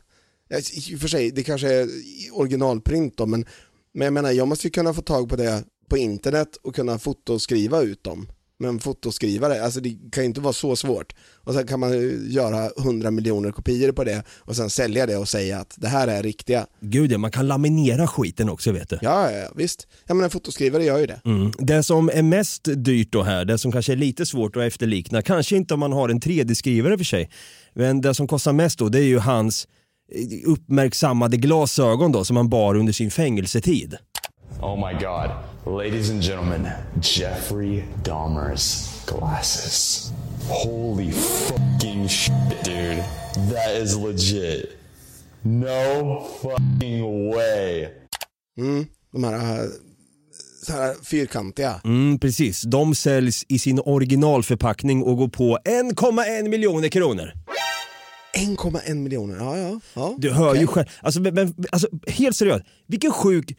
i 0.72 0.96
och 0.96 1.00
för 1.00 1.08
sig 1.08 1.30
det 1.30 1.42
kanske 1.42 1.74
är 1.74 1.88
originalprint 2.32 3.16
då, 3.16 3.26
men, 3.26 3.46
men 3.94 4.04
jag 4.04 4.12
menar 4.12 4.32
jag 4.32 4.48
måste 4.48 4.66
ju 4.66 4.70
kunna 4.70 4.94
få 4.94 5.02
tag 5.02 5.28
på 5.28 5.36
det 5.36 5.64
på 5.88 5.96
internet 5.96 6.56
och 6.62 6.74
kunna 6.74 6.98
fotoskriva 6.98 7.80
ut 7.80 8.04
dem 8.04 8.28
med 8.58 8.68
en 8.68 8.78
fotoskrivare. 8.78 9.62
Alltså 9.62 9.80
det 9.80 9.96
kan 10.12 10.22
ju 10.22 10.26
inte 10.26 10.40
vara 10.40 10.52
så 10.52 10.76
svårt. 10.76 11.14
Och 11.34 11.54
sen 11.54 11.66
kan 11.66 11.80
man 11.80 11.90
göra 12.30 12.70
100 12.78 13.10
miljoner 13.10 13.52
kopior 13.52 13.92
på 13.92 14.04
det 14.04 14.22
och 14.38 14.56
sen 14.56 14.70
sälja 14.70 15.06
det 15.06 15.16
och 15.16 15.28
säga 15.28 15.58
att 15.60 15.74
det 15.76 15.88
här 15.88 16.08
är 16.08 16.22
riktiga. 16.22 16.66
Gud 16.80 17.12
ja, 17.12 17.18
man 17.18 17.30
kan 17.30 17.46
laminera 17.46 18.06
skiten 18.06 18.48
också 18.48 18.72
vet 18.72 18.88
du. 18.88 18.98
Ja, 19.02 19.30
ja, 19.30 19.38
ja 19.38 19.48
visst. 19.56 19.86
Ja 20.06 20.14
men 20.14 20.24
en 20.24 20.30
fotoskrivare 20.30 20.84
gör 20.84 20.98
ju 20.98 21.06
det. 21.06 21.20
Mm. 21.24 21.52
Det 21.58 21.82
som 21.82 22.10
är 22.14 22.22
mest 22.22 22.68
dyrt 22.76 23.12
då 23.12 23.22
här, 23.22 23.44
det 23.44 23.58
som 23.58 23.72
kanske 23.72 23.92
är 23.92 23.96
lite 23.96 24.26
svårt 24.26 24.56
att 24.56 24.62
efterlikna, 24.62 25.22
kanske 25.22 25.56
inte 25.56 25.74
om 25.74 25.80
man 25.80 25.92
har 25.92 26.08
en 26.08 26.20
3D-skrivare 26.20 26.98
för 26.98 27.04
sig, 27.04 27.30
men 27.74 28.00
det 28.00 28.14
som 28.14 28.28
kostar 28.28 28.52
mest 28.52 28.78
då 28.78 28.88
det 28.88 28.98
är 28.98 29.02
ju 29.02 29.18
hans 29.18 29.68
eh, 30.12 30.50
uppmärksammade 30.50 31.36
glasögon 31.36 32.12
då 32.12 32.24
som 32.24 32.36
han 32.36 32.48
bar 32.48 32.74
under 32.74 32.92
sin 32.92 33.10
fängelsetid. 33.10 33.96
Oh 34.60 34.76
my 34.76 34.92
god. 34.94 35.30
Ladies 35.66 36.10
and 36.10 36.22
gentlemen, 36.22 36.68
Jeffrey 37.00 37.84
Dahmer's 38.02 39.04
glasses. 39.06 40.12
Holy 40.48 41.10
fucking 41.10 42.08
shit, 42.08 42.32
dude. 42.62 43.04
That 43.50 43.70
is 43.76 43.96
legit. 43.96 44.78
No 45.44 46.26
fucking 46.42 47.30
way. 47.30 47.88
Mm, 48.58 48.86
de 49.12 49.24
här, 49.24 49.64
äh, 49.64 49.70
så 50.66 50.72
här 50.72 50.94
fyrkantiga. 51.04 51.80
Mm, 51.84 52.18
precis, 52.18 52.62
de 52.62 52.94
säljs 52.94 53.44
i 53.48 53.58
sin 53.58 53.80
originalförpackning 53.84 55.02
och 55.02 55.16
går 55.16 55.28
på 55.28 55.58
1,1 55.64 56.48
miljoner 56.48 56.88
kronor. 56.88 57.32
1,1 58.34 58.94
miljoner, 58.94 59.36
ja 59.36 59.58
ja. 59.58 59.80
ja. 59.94 60.14
Du 60.18 60.30
hör 60.32 60.48
okej. 60.48 60.60
ju 60.60 60.66
själv, 60.66 60.86
alltså, 61.00 61.20
men, 61.20 61.54
alltså 61.72 61.88
helt 62.06 62.36
seriöst, 62.36 62.64
vilken 62.86 63.12
sjuk 63.12 63.56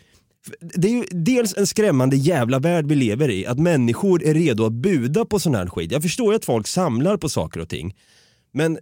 det 0.60 0.88
är 0.88 0.92
ju 0.92 1.06
dels 1.12 1.58
en 1.58 1.68
skrämmande 1.68 2.16
jävla 2.16 2.60
värld 2.60 2.86
vi 2.88 2.96
lever 2.96 3.30
i, 3.30 3.46
att 3.46 3.60
människor 3.60 4.24
är 4.24 4.34
redo 4.34 4.66
att 4.66 4.74
buda 4.74 5.26
på 5.26 5.40
sån 5.40 5.56
här 5.56 5.68
skit. 5.68 5.92
Jag 5.92 6.02
förstår 6.02 6.34
ju 6.34 6.36
att 6.36 6.46
folk 6.46 6.68
samlar 6.68 7.18
på 7.18 7.30
saker 7.30 7.60
och 7.60 7.70
ting, 7.70 7.96
men 8.54 8.78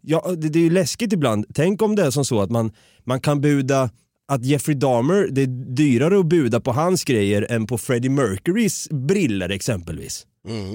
ja, 0.00 0.34
det, 0.36 0.48
det 0.48 0.58
är 0.58 0.62
ju 0.62 0.70
läskigt 0.70 1.12
ibland. 1.12 1.46
Tänk 1.54 1.82
om 1.82 1.96
det 1.96 2.02
är 2.02 2.10
som 2.10 2.24
så 2.24 2.40
att 2.40 2.50
man, 2.50 2.72
man 3.04 3.20
kan 3.20 3.40
buda 3.40 3.90
att 4.28 4.44
Jeffrey 4.44 4.76
Dahmer, 4.76 5.28
det 5.30 5.42
är 5.42 5.74
dyrare 5.74 6.18
att 6.18 6.26
buda 6.26 6.60
på 6.60 6.72
hans 6.72 7.04
grejer 7.04 7.46
än 7.50 7.66
på 7.66 7.78
Freddie 7.78 8.08
Mercurys 8.08 8.88
briller 8.90 9.48
exempelvis. 9.48 10.26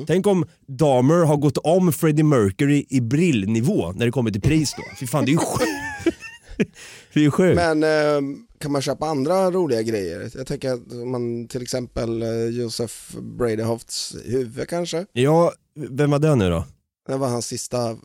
Tänk 0.07 0.27
om 0.27 0.45
Dahmer 0.67 1.25
har 1.25 1.37
gått 1.37 1.57
om 1.57 1.93
Freddie 1.93 2.23
Mercury 2.23 2.85
i 2.89 3.01
brillnivå 3.01 3.91
när 3.91 4.05
det 4.05 4.11
kommer 4.11 4.31
till 4.31 4.41
pris 4.41 4.73
då. 4.77 4.83
Fy 4.99 5.07
fan, 5.07 5.25
det 5.25 5.31
är 5.31 5.33
ju 5.33 5.37
sjukt. 5.37 6.17
det 7.13 7.19
är 7.19 7.23
ju 7.23 7.31
sjukt. 7.31 7.55
Men 7.55 7.83
eh, 7.83 8.37
kan 8.57 8.71
man 8.71 8.81
köpa 8.81 9.05
andra 9.05 9.51
roliga 9.51 9.81
grejer? 9.81 10.31
Jag 10.35 10.47
tänker 10.47 10.73
att 10.73 10.91
man 10.91 11.47
till 11.47 11.61
exempel 11.61 12.21
eh, 12.21 12.45
Josef 12.45 13.15
Bradehofts 13.21 14.15
huvud 14.25 14.69
kanske? 14.69 15.05
Ja, 15.13 15.53
vem 15.75 16.11
var 16.11 16.19
det 16.19 16.35
nu 16.35 16.49
då? 16.49 16.65
Det 17.07 17.17
var 17.17 17.27
hans 17.27 17.45
sista 17.45 17.89
eh, 17.89 17.97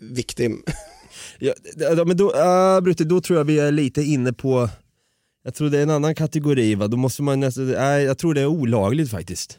victim. 0.00 0.62
Ja, 1.38 1.54
men 2.06 2.16
då, 2.16 2.32
uh, 2.34 2.80
Brutte, 2.80 3.04
då 3.04 3.20
tror 3.20 3.38
jag 3.38 3.44
vi 3.44 3.58
är 3.58 3.72
lite 3.72 4.02
inne 4.02 4.32
på, 4.32 4.68
jag 5.44 5.54
tror 5.54 5.70
det 5.70 5.78
är 5.78 5.82
en 5.82 5.90
annan 5.90 6.14
kategori 6.14 6.74
va, 6.74 6.86
då 6.86 6.96
måste 6.96 7.22
man 7.22 7.40
nästan, 7.40 7.72
nej 7.72 8.04
jag 8.04 8.18
tror 8.18 8.34
det 8.34 8.40
är 8.40 8.46
olagligt 8.46 9.10
faktiskt. 9.10 9.58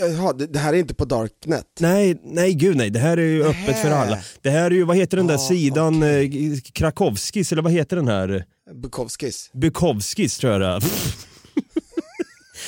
Jaha, 0.00 0.32
det, 0.32 0.58
här 0.58 0.72
är 0.72 0.76
inte 0.78 0.94
på 0.94 1.04
Darknet? 1.04 1.66
Nej, 1.80 2.20
nej 2.24 2.54
gud 2.54 2.76
nej, 2.76 2.90
det 2.90 2.98
här 2.98 3.16
är 3.16 3.22
ju 3.22 3.44
öppet 3.44 3.78
för 3.82 3.90
alla. 3.90 4.18
Det 4.42 4.50
här 4.50 4.64
är 4.64 4.70
ju, 4.70 4.84
vad 4.84 4.96
heter 4.96 5.16
den 5.16 5.26
där 5.26 5.34
Ah, 5.34 5.38
sidan, 5.38 6.02
eh, 6.02 6.30
Krakowskis 6.72 7.52
eller 7.52 7.62
vad 7.62 7.72
heter 7.72 7.96
den 7.96 8.08
här? 8.08 8.44
Bukowskis? 8.74 9.50
Bukowskis 9.52 10.38
tror 10.38 10.52
jag 10.52 10.60
det 10.60 10.66
är. 10.66 10.82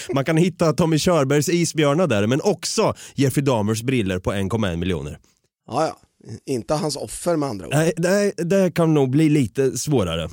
Man 0.15 0.25
kan 0.25 0.37
hitta 0.37 0.73
Tommy 0.73 0.99
Körbergs 0.99 1.49
isbjörnar 1.49 2.07
där, 2.07 2.27
men 2.27 2.41
också 2.41 2.95
Jeffrey 3.15 3.45
Dahmers 3.45 3.83
briller 3.83 4.19
på 4.19 4.33
1,1 4.33 4.77
miljoner. 4.77 5.19
Ja, 5.67 5.87
ja. 5.87 5.99
Inte 6.47 6.75
hans 6.75 6.97
offer 6.97 7.37
med 7.37 7.49
andra 7.49 7.67
ord. 7.67 7.73
Nej, 7.75 7.93
det, 7.97 8.33
det 8.37 8.75
kan 8.75 8.95
nog 8.95 9.11
bli 9.11 9.29
lite 9.29 9.79
svårare. 9.79 10.29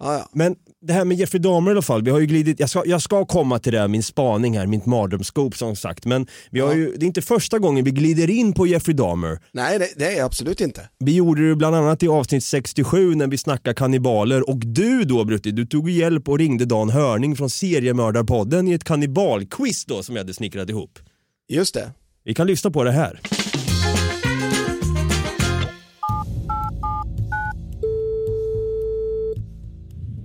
Ja, 0.00 0.14
ja. 0.14 0.28
Men 0.32 0.56
det 0.80 0.92
här 0.92 1.04
med 1.04 1.16
Jeffrey 1.16 1.40
Dahmer 1.40 1.70
i 1.70 1.72
alla 1.72 1.82
fall, 1.82 2.02
vi 2.02 2.10
har 2.10 2.20
ju 2.20 2.26
glidit, 2.26 2.60
jag 2.60 2.70
ska, 2.70 2.82
jag 2.86 3.02
ska 3.02 3.24
komma 3.24 3.58
till 3.58 3.72
det, 3.72 3.78
här, 3.78 3.88
min 3.88 4.02
spaning 4.02 4.58
här, 4.58 4.66
mitt 4.66 4.86
mardrömsskop 4.86 5.56
som 5.56 5.76
sagt, 5.76 6.04
men 6.04 6.26
vi 6.50 6.60
har 6.60 6.74
ju, 6.74 6.96
det 6.96 7.04
är 7.04 7.06
inte 7.06 7.22
första 7.22 7.58
gången 7.58 7.84
vi 7.84 7.90
glider 7.90 8.30
in 8.30 8.52
på 8.52 8.66
Jeffrey 8.66 8.96
Dahmer. 8.96 9.38
Nej, 9.52 9.78
det, 9.78 9.88
det 9.96 10.18
är 10.18 10.24
absolut 10.24 10.60
inte. 10.60 10.88
Vi 10.98 11.14
gjorde 11.14 11.48
det 11.48 11.56
bland 11.56 11.76
annat 11.76 12.02
i 12.02 12.08
avsnitt 12.08 12.44
67 12.44 13.14
när 13.14 13.26
vi 13.26 13.38
snackade 13.38 13.74
kannibaler 13.74 14.50
och 14.50 14.58
du 14.58 15.04
då 15.04 15.24
Brutti, 15.24 15.50
du 15.50 15.66
tog 15.66 15.90
hjälp 15.90 16.28
och 16.28 16.38
ringde 16.38 16.64
Dan 16.64 16.90
Hörning 16.90 17.36
från 17.36 17.50
Seriemördarpodden 17.50 18.68
i 18.68 18.72
ett 18.72 18.84
kannibalquiz 18.84 19.84
då 19.84 20.02
som 20.02 20.16
jag 20.16 20.22
hade 20.22 20.34
snickrat 20.34 20.70
ihop. 20.70 20.98
Just 21.48 21.74
det. 21.74 21.90
Vi 22.24 22.34
kan 22.34 22.46
lyssna 22.46 22.70
på 22.70 22.84
det 22.84 22.92
här. 22.92 23.20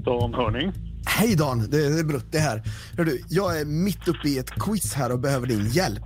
Dan 0.05 0.33
Hörning. 0.33 0.71
Hej 1.05 1.35
Dan, 1.35 1.69
det 1.69 1.77
är 1.85 2.03
Brutti 2.03 2.37
här. 2.37 2.63
Hör 2.97 3.05
du, 3.05 3.21
jag 3.29 3.59
är 3.59 3.65
mitt 3.65 4.07
uppe 4.07 4.29
i 4.29 4.37
ett 4.37 4.49
quiz 4.51 4.93
här 4.93 5.11
och 5.11 5.19
behöver 5.19 5.47
din 5.47 5.69
hjälp. 5.69 6.03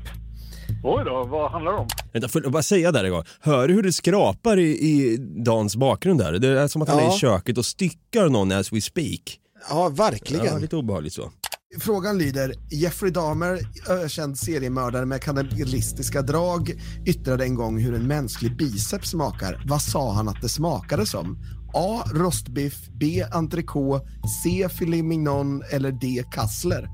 Oj 0.84 1.04
då, 1.06 1.27
vad 1.32 1.51
handlar 1.51 1.72
det 1.72 1.77
om? 1.77 1.88
Vänta, 2.13 2.27
får 2.27 2.44
jag 2.44 2.51
bara 2.51 2.63
säga 2.63 2.92
där 2.92 3.04
en 3.04 3.12
gång. 3.12 3.24
Hör 3.42 3.68
du 3.68 3.74
hur 3.74 3.84
det 3.84 3.94
skrapar 3.94 4.58
i, 4.60 4.70
i 4.72 5.18
Dans 5.46 5.75
bakgrund 5.75 6.20
där? 6.20 6.32
Det 6.39 6.48
är 6.60 6.68
som 6.68 6.82
att 6.82 6.89
han 6.89 7.00
är 7.00 7.04
Ja. 7.04 7.16
i 7.16 7.20
köket 7.20 7.58
och 7.58 7.66
styckar 7.66 8.30
någon 8.30 8.51
as 8.51 8.74
we 8.74 8.82
speak. 8.82 9.39
Ja, 9.70 9.89
verkligen. 9.89 10.46
Ja, 10.46 10.58
lite 10.58 10.75
obehagligt 10.75 11.13
så. 11.13 11.32
Frågan 11.80 12.18
lyder, 12.18 12.54
Jeffrey 12.72 13.12
Dahmer, 13.12 13.60
ökänd 13.89 14.38
seriemördare 14.39 15.06
med 15.06 15.22
kannibalistiska 15.22 16.22
drag, 16.22 16.74
yttrade 17.06 17.44
en 17.44 17.56
gång 17.56 17.80
hur 17.80 17.94
en 17.96 18.08
mänsklig 18.08 18.58
biceps 18.58 19.10
smakar. 19.10 19.63
Vad 19.68 19.82
sa 19.82 20.13
han 20.13 20.27
att 20.30 20.42
det 20.42 20.50
smakade 20.50 21.06
som? 21.06 21.38
A. 21.74 22.04
Rostbiff, 22.14 22.88
B. 23.00 23.24
Entrecote, 23.32 24.06
C. 24.44 24.68
Filet 24.70 25.06
mignon 25.06 25.64
eller 25.72 25.92
D. 25.92 26.24
Kassler? 26.32 26.90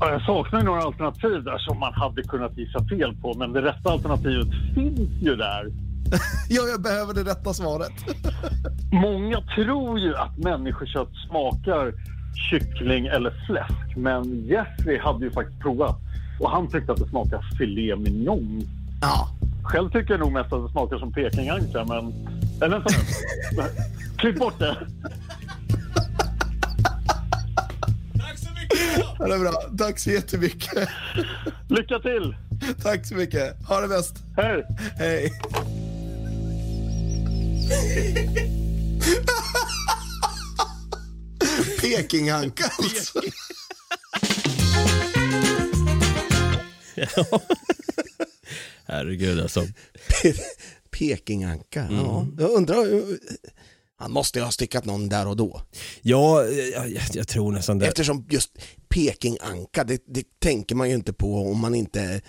Ja, 0.00 0.10
Jag 0.10 0.22
saknar 0.22 0.62
några 0.62 0.82
alternativ 0.82 1.44
där 1.44 1.58
som 1.58 1.78
man 1.80 1.92
hade 1.94 2.22
kunnat 2.22 2.58
gissa 2.58 2.84
fel 2.84 3.16
på, 3.16 3.34
men 3.38 3.52
det 3.52 3.62
rätta 3.62 3.90
alternativet 3.90 4.48
finns 4.74 5.10
ju 5.22 5.36
där. 5.36 5.66
Ja, 6.48 6.62
jag 6.62 6.82
behöver 6.82 7.14
det 7.14 7.22
rätta 7.24 7.54
svaret. 7.54 7.92
Många 8.92 9.40
tror 9.54 9.98
ju 9.98 10.16
att 10.16 10.38
människokött 10.38 11.10
smakar 11.28 11.92
kyckling 12.50 13.06
eller 13.06 13.32
fläsk, 13.46 13.96
men 13.96 14.46
Jeffrey 14.46 14.98
hade 14.98 15.24
ju 15.24 15.30
faktiskt 15.30 15.60
provat 15.60 15.96
och 16.40 16.50
han 16.50 16.68
tyckte 16.70 16.92
att 16.92 16.98
det 16.98 17.08
smakar 17.08 17.42
filet 17.58 17.98
mignon. 17.98 18.62
Ja, 19.00 19.28
Själv 19.68 19.90
tycker 19.90 20.10
jag 20.10 20.20
nog 20.20 20.32
mest 20.32 20.52
att 20.52 20.66
det 20.66 20.70
smakar 20.70 20.98
som 20.98 21.12
pekinganka, 21.12 21.84
men... 21.84 22.28
Eller 22.62 22.78
vänta 22.78 22.94
nu. 23.56 23.62
Klipp 24.18 24.38
bort 24.38 24.58
det. 24.58 24.86
det 29.18 29.34
är 29.34 29.38
bra. 29.38 29.52
Tack 29.78 29.98
så 29.98 30.10
jättemycket. 30.10 30.88
Lycka 31.68 31.98
till! 31.98 32.36
Tack 32.82 33.06
så 33.06 33.14
mycket. 33.14 33.68
Ha 33.68 33.80
det 33.80 33.88
bäst. 33.88 34.14
Hej! 34.36 34.64
Hej. 34.98 35.32
Pekinganka 41.80 42.64
alltså. 42.64 43.20
Herregud 48.88 49.40
alltså. 49.40 49.66
Pekinganka, 50.90 51.88
ja. 51.90 52.26
Jag 52.38 52.50
undrar, 52.50 52.86
han 54.00 54.12
måste 54.12 54.38
ju 54.38 54.44
ha 54.44 54.50
styckat 54.50 54.84
någon 54.84 55.08
där 55.08 55.28
och 55.28 55.36
då. 55.36 55.60
Ja, 56.02 56.44
jag, 56.74 56.98
jag, 57.12 57.28
tror 57.28 57.52
nästan 57.52 57.78
det. 57.78 57.86
Eftersom 57.86 58.26
just 58.30 58.50
Pekinganka, 58.88 59.84
det, 59.84 60.02
det 60.06 60.22
tänker 60.40 60.74
man 60.74 60.88
ju 60.88 60.94
inte 60.94 61.12
på 61.12 61.34
om 61.34 61.60
man 61.60 61.74
inte 61.74 62.20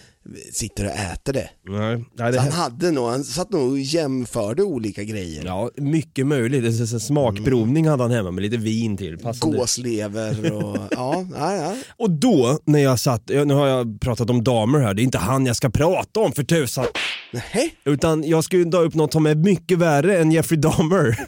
sitter 0.54 0.86
och 0.86 0.92
äter 0.92 1.34
det. 1.34 1.50
Nej, 1.68 2.06
nej, 2.18 2.32
det 2.32 2.34
Så 2.34 2.40
han 2.40 2.52
hade 2.52 2.92
nog, 2.92 3.10
han 3.10 3.24
satt 3.24 3.52
nog 3.52 3.72
och 3.72 3.80
jämförde 3.80 4.64
olika 4.64 5.04
grejer. 5.04 5.46
ja, 5.46 5.70
mycket 5.76 6.28
möjligt. 6.28 6.64
Det 6.64 6.88
så- 6.88 7.00
Smakprovning 7.00 7.88
hade 7.88 8.04
han 8.04 8.12
hemma 8.12 8.32
med 8.32 8.42
lite 8.42 8.58
vin 8.58 8.98
till. 8.98 9.18
Passande. 9.18 9.58
Gåslever 9.58 10.54
och, 10.54 10.78
ja, 10.92 11.26
ja, 11.38 11.56
ja. 11.56 11.76
Och 11.98 12.12
då, 12.12 12.60
när 12.66 12.80
jag 12.80 13.00
satt, 13.00 13.30
nu 13.30 13.54
har 13.54 13.68
jag 13.68 14.02
pratat 14.02 14.30
om 14.30 14.44
damer 14.44 14.80
här, 14.80 14.94
det 14.94 15.02
är 15.02 15.04
inte 15.04 15.18
han 15.18 15.46
jag 15.46 15.56
ska 15.56 15.70
prata 15.70 16.20
om 16.20 16.32
för 16.32 16.44
tusan. 16.44 16.86
Nej, 17.32 17.76
Utan 17.84 18.24
jag 18.24 18.44
ju 18.58 18.66
ta 18.66 18.78
upp 18.78 18.94
något 18.94 19.14
som 19.14 19.26
är 19.26 19.36
mycket 19.36 19.78
värre 19.78 20.18
än 20.18 20.32
Jeffrey 20.32 20.60
Dahmer. 20.60 21.28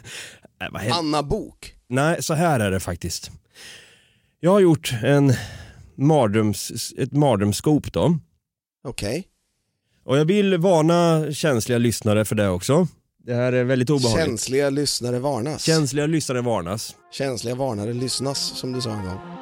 Händer? 0.60 0.90
Anna 0.98 1.22
Bok. 1.22 1.74
Nej, 1.88 2.22
så 2.22 2.34
här 2.34 2.60
är 2.60 2.70
det 2.70 2.80
faktiskt. 2.80 3.30
Jag 4.40 4.50
har 4.50 4.60
gjort 4.60 4.92
en 5.02 5.32
mardröms, 5.94 6.92
ett 6.98 7.12
mardrömsskop 7.12 7.92
då. 7.92 8.18
Okej. 8.84 9.28
Och 10.04 10.18
jag 10.18 10.24
vill 10.24 10.58
varna 10.58 11.32
känsliga 11.32 11.78
lyssnare 11.78 12.24
för 12.24 12.34
det 12.34 12.48
också. 12.48 12.88
Det 13.24 13.34
här 13.34 13.52
är 13.52 13.64
väldigt 13.64 13.90
obehagligt. 13.90 14.26
Känsliga 14.26 14.70
lyssnare 14.70 15.18
varnas. 15.18 15.62
Känsliga 15.62 16.06
lyssnare 16.06 16.40
varnas. 16.40 16.96
Känsliga 17.12 17.54
varnare 17.54 17.92
lyssnas, 17.92 18.38
som 18.38 18.72
du 18.72 18.80
sa 18.80 18.90
en 18.90 19.04
gång. 19.04 19.41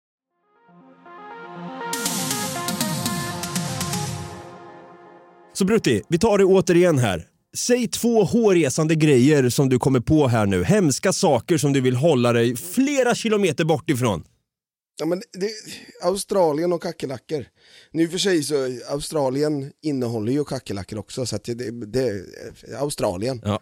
Så 5.53 5.65
Brutti, 5.65 6.01
vi 6.07 6.17
tar 6.17 6.37
det 6.37 6.45
återigen 6.45 6.97
här. 6.97 7.27
Säg 7.57 7.87
två 7.87 8.23
hårresande 8.23 8.95
grejer 8.95 9.49
som 9.49 9.69
du 9.69 9.79
kommer 9.79 9.99
på 9.99 10.27
här 10.27 10.45
nu. 10.45 10.63
Hemska 10.63 11.13
saker 11.13 11.57
som 11.57 11.73
du 11.73 11.81
vill 11.81 11.95
hålla 11.95 12.33
dig 12.33 12.55
flera 12.55 13.15
kilometer 13.15 13.65
bort 13.65 13.89
ifrån. 13.89 14.23
Ja, 14.99 15.05
men 15.05 15.21
det, 15.33 15.49
Australien 16.03 16.73
och 16.73 16.81
kackerlackor. 16.81 17.45
Nu 17.91 18.07
för 18.07 18.17
sig 18.17 18.43
så 18.43 18.55
Australien 18.89 19.71
innehåller 19.81 20.31
ju 20.31 20.43
kackerlackor 20.43 20.99
också 20.99 21.25
så 21.25 21.35
att 21.35 21.43
det, 21.43 21.85
det, 21.85 22.25
Australien. 22.79 23.41
Ja. 23.45 23.59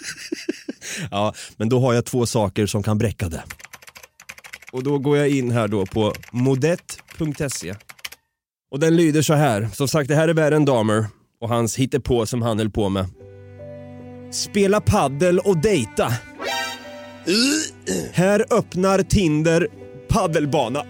ja, 1.10 1.34
men 1.56 1.68
då 1.68 1.80
har 1.80 1.94
jag 1.94 2.04
två 2.04 2.26
saker 2.26 2.66
som 2.66 2.82
kan 2.82 2.98
bräcka 2.98 3.28
det. 3.28 3.44
Och 4.72 4.82
då 4.82 4.98
går 4.98 5.16
jag 5.16 5.28
in 5.28 5.50
här 5.50 5.68
då 5.68 5.86
på 5.86 6.14
modett.se. 6.30 7.74
Och 8.70 8.80
den 8.80 8.96
lyder 8.96 9.22
så 9.22 9.34
här. 9.34 9.68
Som 9.72 9.88
sagt, 9.88 10.08
det 10.08 10.14
här 10.14 10.28
är 10.28 10.34
värre 10.34 10.56
än 10.56 10.64
Dahmer 10.64 11.06
och 11.40 11.48
hans 11.48 11.76
hittepå 11.76 12.26
som 12.26 12.42
han 12.42 12.58
höll 12.58 12.70
på 12.70 12.88
med. 12.88 13.06
Spela 14.30 14.80
paddel 14.80 15.38
och 15.38 15.56
dejta. 15.58 16.12
Här 18.12 18.44
öppnar 18.50 19.02
Tinder 19.02 19.68
paddelbana. 20.08 20.84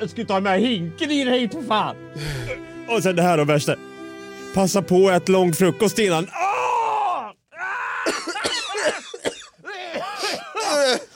Jag 0.00 0.10
skulle 0.10 0.26
ta 0.26 0.40
med 0.40 0.60
hinken 0.60 1.10
i 1.10 1.24
det 1.24 1.30
hit 1.30 1.52
för 1.52 1.62
fan. 1.62 1.96
Och 2.88 3.02
sen 3.02 3.16
det 3.16 3.22
här 3.22 3.36
då 3.38 3.44
värsta. 3.44 3.76
Passa 4.54 4.82
på 4.82 5.08
att 5.08 5.22
äta 5.22 5.32
lång 5.32 5.52
frukost 5.52 5.98
innan. 5.98 6.26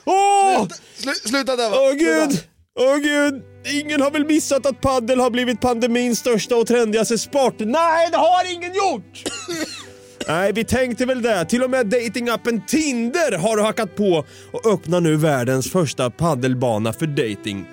Åh! 0.05 0.67
Slu, 0.95 1.13
sluta 1.13 1.55
där 1.55 1.69
va? 1.69 1.77
Åh 1.79 1.91
Sluta. 1.91 2.25
gud! 2.27 2.43
Åh 2.79 2.97
gud! 2.97 3.43
Ingen 3.73 4.01
har 4.01 4.11
väl 4.11 4.25
missat 4.25 4.65
att 4.65 4.81
paddel 4.81 5.19
har 5.19 5.29
blivit 5.29 5.61
pandemins 5.61 6.19
största 6.19 6.55
och 6.55 6.67
trendigaste 6.67 7.17
sport? 7.17 7.53
Nej, 7.57 8.09
det 8.11 8.17
har 8.17 8.53
ingen 8.53 8.73
gjort! 8.73 9.23
Nej, 10.27 10.53
vi 10.53 10.63
tänkte 10.63 11.05
väl 11.05 11.21
det. 11.21 11.45
Till 11.45 11.63
och 11.63 11.69
med 11.69 11.87
datingappen 11.87 12.61
Tinder 12.67 13.37
har 13.37 13.63
hackat 13.63 13.95
på 13.95 14.25
och 14.51 14.65
öppnar 14.65 15.01
nu 15.01 15.15
världens 15.15 15.71
första 15.71 16.09
paddelbana 16.09 16.93
för 16.93 17.07
dating. 17.07 17.65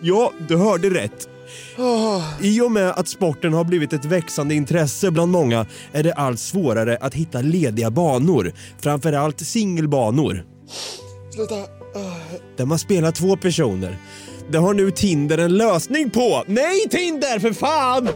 Ja, 0.00 0.32
du 0.48 0.56
hörde 0.56 0.90
rätt. 0.90 1.28
I 2.40 2.60
och 2.60 2.72
med 2.72 2.90
att 2.90 3.08
sporten 3.08 3.52
har 3.52 3.64
blivit 3.64 3.92
ett 3.92 4.04
växande 4.04 4.54
intresse 4.54 5.10
bland 5.10 5.32
många 5.32 5.66
är 5.92 6.02
det 6.02 6.12
allt 6.12 6.40
svårare 6.40 6.98
att 7.00 7.14
hitta 7.14 7.40
lediga 7.40 7.90
banor. 7.90 8.52
Framförallt 8.78 9.40
singelbanor 9.40 10.44
Sluta. 11.30 11.75
Där 12.56 12.64
man 12.66 12.78
spelar 12.78 13.12
två 13.12 13.36
personer. 13.36 13.98
Det 14.50 14.58
har 14.58 14.74
nu 14.74 14.90
Tinder 14.90 15.38
en 15.38 15.56
lösning 15.56 16.10
på. 16.10 16.44
Nej 16.46 16.88
Tinder 16.90 17.38
för 17.38 17.52
fan! 17.52 18.08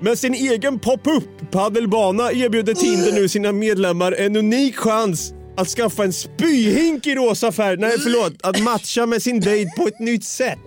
Med 0.00 0.18
sin 0.18 0.34
egen 0.34 0.78
pop-up 0.78 1.50
paddelbana 1.50 2.32
erbjuder 2.32 2.74
Tinder 2.74 3.12
nu 3.12 3.28
sina 3.28 3.52
medlemmar 3.52 4.12
en 4.12 4.36
unik 4.36 4.76
chans 4.76 5.32
att 5.56 5.68
skaffa 5.68 6.04
en 6.04 6.12
spyhink 6.12 7.06
i 7.06 7.14
rosa 7.14 7.52
färg. 7.52 7.76
Nej 7.76 7.98
förlåt, 7.98 8.32
att 8.42 8.62
matcha 8.62 9.06
med 9.06 9.22
sin 9.22 9.40
dejt 9.40 9.70
på 9.76 9.88
ett 9.88 9.98
nytt 9.98 10.24
sätt. 10.24 10.58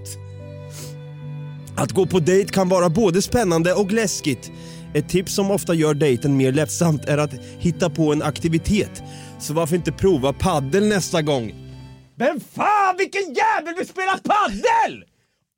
Att 1.75 1.91
gå 1.91 2.05
på 2.05 2.19
dejt 2.19 2.53
kan 2.53 2.69
vara 2.69 2.89
både 2.89 3.21
spännande 3.21 3.73
och 3.73 3.91
läskigt. 3.91 4.51
Ett 4.93 5.09
tips 5.09 5.35
som 5.35 5.51
ofta 5.51 5.73
gör 5.73 5.93
dejten 5.93 6.37
mer 6.37 6.51
lättsamt 6.51 7.05
är 7.05 7.17
att 7.17 7.33
hitta 7.59 7.89
på 7.89 8.13
en 8.13 8.23
aktivitet. 8.23 9.03
Så 9.39 9.53
varför 9.53 9.75
inte 9.75 9.91
prova 9.91 10.33
paddel 10.33 10.87
nästa 10.87 11.21
gång? 11.21 11.62
Men 12.15 12.39
fan 12.39 12.97
vilken 12.97 13.33
jävel 13.33 13.75
vill 13.75 13.87
spela 13.87 14.17
paddel? 14.17 15.05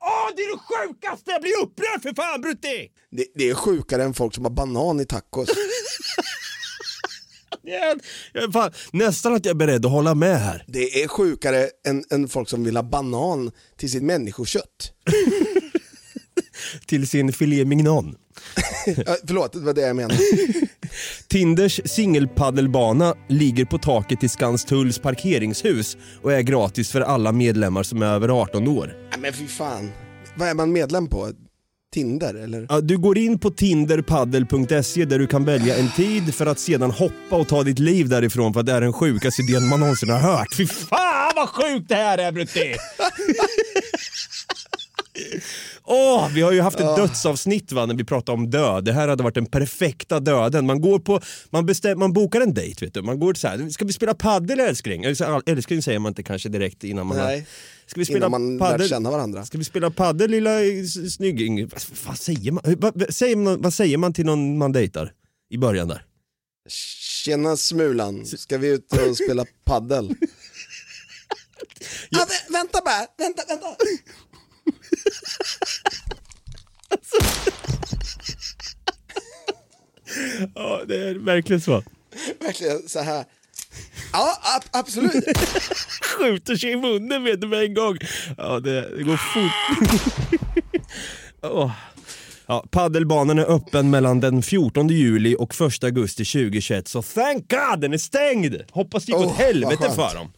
Åh, 0.03 0.29
det 0.35 0.41
är 0.41 0.51
det 0.51 0.59
sjukaste! 0.59 1.31
Jag 1.31 1.41
blir 1.41 1.61
upprörd 1.63 2.01
för 2.01 2.13
fan 2.15 2.41
Brutti! 2.41 2.91
Det, 3.11 3.25
det 3.35 3.49
är 3.49 3.53
sjukare 3.53 4.03
än 4.03 4.13
folk 4.13 4.35
som 4.35 4.45
har 4.45 4.51
banan 4.51 4.99
i 4.99 5.05
tacos. 5.05 5.49
Jag, 7.67 7.99
jag, 8.33 8.53
fan, 8.53 8.71
nästan 8.93 9.35
att 9.35 9.45
jag 9.45 9.51
är 9.51 9.55
beredd 9.55 9.85
att 9.85 9.91
hålla 9.91 10.15
med 10.15 10.39
här. 10.39 10.65
Det 10.67 11.03
är 11.03 11.07
sjukare 11.07 11.69
än, 11.87 12.03
än 12.11 12.27
folk 12.27 12.49
som 12.49 12.63
vill 12.63 12.75
ha 12.75 12.83
banan 12.83 13.51
till 13.77 13.91
sitt 13.91 14.03
människokött. 14.03 14.93
Till 16.85 17.07
sin 17.07 17.33
filé 17.33 17.65
mignon. 17.65 18.15
Ja, 19.05 19.17
förlåt, 19.27 19.53
det 19.53 19.59
var 19.59 19.73
det 19.73 19.81
jag 19.81 19.95
menade. 19.95 20.19
Tinders 21.29 21.81
singelpaddelbana 21.85 23.15
ligger 23.29 23.65
på 23.65 23.77
taket 23.77 24.23
i 24.23 24.29
Skanstulls 24.29 24.99
parkeringshus 24.99 25.97
och 26.21 26.33
är 26.33 26.41
gratis 26.41 26.91
för 26.91 27.01
alla 27.01 27.31
medlemmar 27.31 27.83
som 27.83 28.01
är 28.01 28.05
över 28.05 28.29
18 28.29 28.67
år. 28.67 28.93
Nej, 29.09 29.19
men 29.19 29.33
fy 29.33 29.47
fan. 29.47 29.91
Vad 30.35 30.47
är 30.49 30.53
man 30.53 30.71
medlem 30.71 31.07
på? 31.07 31.31
Tinder 31.93 32.33
eller? 32.33 32.65
Ja, 32.69 32.81
du 32.81 32.97
går 32.97 33.17
in 33.17 33.39
på 33.39 33.51
tinderpaddel.se 33.51 35.05
där 35.05 35.19
du 35.19 35.27
kan 35.27 35.45
välja 35.45 35.75
en 35.77 35.91
tid 35.91 36.35
för 36.35 36.45
att 36.45 36.59
sedan 36.59 36.91
hoppa 36.91 37.35
och 37.35 37.47
ta 37.47 37.63
ditt 37.63 37.79
liv 37.79 38.09
därifrån 38.09 38.53
för 38.53 38.59
att 38.59 38.65
det 38.65 38.71
är 38.71 38.81
den 38.81 38.93
sjukaste 38.93 39.41
idén 39.41 39.67
man 39.67 39.79
någonsin 39.79 40.09
har 40.09 40.19
hört. 40.19 40.55
Fy 40.57 40.67
fan 40.67 41.31
vad 41.35 41.49
sjukt 41.49 41.89
det 41.89 41.95
här 41.95 42.17
är 42.17 42.31
Brutti! 42.31 42.75
Åh, 45.87 46.29
vi 46.33 46.41
har 46.41 46.51
ju 46.51 46.61
haft 46.61 46.79
ett 46.79 46.95
dödsavsnitt 46.95 47.71
va, 47.71 47.85
när 47.85 47.95
vi 47.95 48.03
pratade 48.03 48.37
om 48.37 48.49
död. 48.49 48.85
Det 48.85 48.93
här 48.93 49.07
hade 49.07 49.23
varit 49.23 49.35
den 49.35 49.45
perfekta 49.45 50.19
döden. 50.19 50.65
Man 50.65 50.81
går 50.81 50.99
på, 50.99 51.19
man, 51.49 51.65
bestäm, 51.65 51.99
man 51.99 52.13
bokar 52.13 52.41
en 52.41 52.53
dejt 52.53 52.85
vet 52.85 52.93
du. 52.93 53.01
Man 53.01 53.19
går 53.19 53.33
så 53.33 53.47
här, 53.47 53.69
ska 53.69 53.85
vi 53.85 53.93
spela 53.93 54.13
paddel 54.13 54.59
älskling? 54.59 55.03
Älskling 55.45 55.81
säger 55.81 55.99
man 55.99 56.09
inte 56.09 56.23
kanske 56.23 56.49
direkt 56.49 56.83
innan 56.83 57.07
man 57.07 57.17
har... 57.17 57.25
Nej, 57.25 57.47
Ska 57.87 57.99
vi 57.99 58.05
spela 58.05 58.17
innan 58.27 58.31
man 58.31 58.59
paddel? 58.59 58.89
känna 58.89 59.11
varandra. 59.11 59.45
Ska 59.45 59.57
vi 59.57 59.63
spela 59.63 59.91
paddel 59.91 60.31
lilla 60.31 60.61
s- 60.63 61.13
snygging? 61.15 61.67
Vad, 61.67 61.81
vad, 62.05 62.17
säger 62.19 62.51
man? 62.51 62.63
Hur- 62.65 62.75
Vad, 62.75 63.13
säger 63.13 63.35
man? 63.35 63.61
vad 63.61 63.73
säger 63.73 63.97
man 63.97 64.13
till 64.13 64.25
någon 64.25 64.57
man 64.57 64.71
dejtar? 64.71 65.11
I 65.49 65.57
början 65.57 65.87
där. 65.87 66.05
Tjena 66.69 67.57
Smulan, 67.57 68.25
ska 68.25 68.57
vi 68.57 68.67
ut 68.67 68.93
och 69.09 69.17
spela 69.17 69.45
paddel? 69.65 70.09
ja, 72.09 72.19
vä- 72.29 72.53
vänta 72.53 72.79
bara, 72.85 73.05
vänta, 73.17 73.43
vänta. 73.47 73.67
Ja, 80.55 80.81
det 80.87 80.95
är 81.09 81.15
verkligen 81.15 81.61
så. 81.61 81.83
Verkligen 82.39 82.89
så 82.89 82.99
här. 82.99 83.25
Ja, 84.13 84.37
ab- 84.57 84.69
absolut. 84.71 85.23
Skjuter 86.17 86.55
sig 86.55 86.71
i 86.71 86.75
munnen 86.75 87.23
med 87.23 87.43
en 87.53 87.73
gång. 87.73 87.97
Ja, 88.37 88.59
det, 88.59 88.97
det 88.97 89.03
går 89.03 89.17
fort. 89.17 89.51
Åh. 91.41 91.71
Ja, 92.47 92.65
paddelbanan 92.71 93.39
är 93.39 93.55
öppen 93.55 93.89
mellan 93.89 94.19
den 94.19 94.41
14 94.43 94.87
juli 94.87 95.35
och 95.39 95.61
1 95.61 95.83
augusti 95.83 96.25
2021, 96.25 96.87
så 96.87 97.01
thank 97.01 97.49
God 97.51 97.79
den 97.81 97.93
är 97.93 97.97
stängd! 97.97 98.55
Hoppas 98.71 99.05
det 99.05 99.11
gick 99.11 99.21
Oh, 99.21 99.27
åt 99.31 99.37
helvete 99.37 99.91
för 99.95 100.15
dem. 100.15 100.31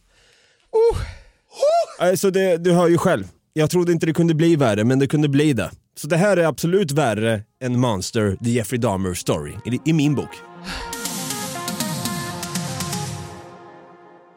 Alltså 1.99 2.31
det, 2.31 2.57
du 2.57 2.71
hör 2.71 2.87
ju 2.87 2.97
själv. 2.97 3.27
Jag 3.57 3.69
trodde 3.69 3.91
inte 3.91 4.05
det 4.05 4.13
kunde 4.13 4.33
bli 4.33 4.55
värre, 4.55 4.83
men 4.83 4.99
det 4.99 5.07
kunde 5.07 5.29
bli 5.29 5.53
det. 5.53 5.71
Så 5.95 6.07
det 6.07 6.17
här 6.17 6.37
är 6.37 6.45
absolut 6.45 6.91
värre 6.91 7.41
än 7.63 7.79
Monster, 7.79 8.37
the 8.43 8.49
Jeffrey 8.49 8.79
Dahmer 8.79 9.13
story, 9.13 9.53
i, 9.65 9.89
i 9.89 9.93
min 9.93 10.15
bok. 10.15 10.29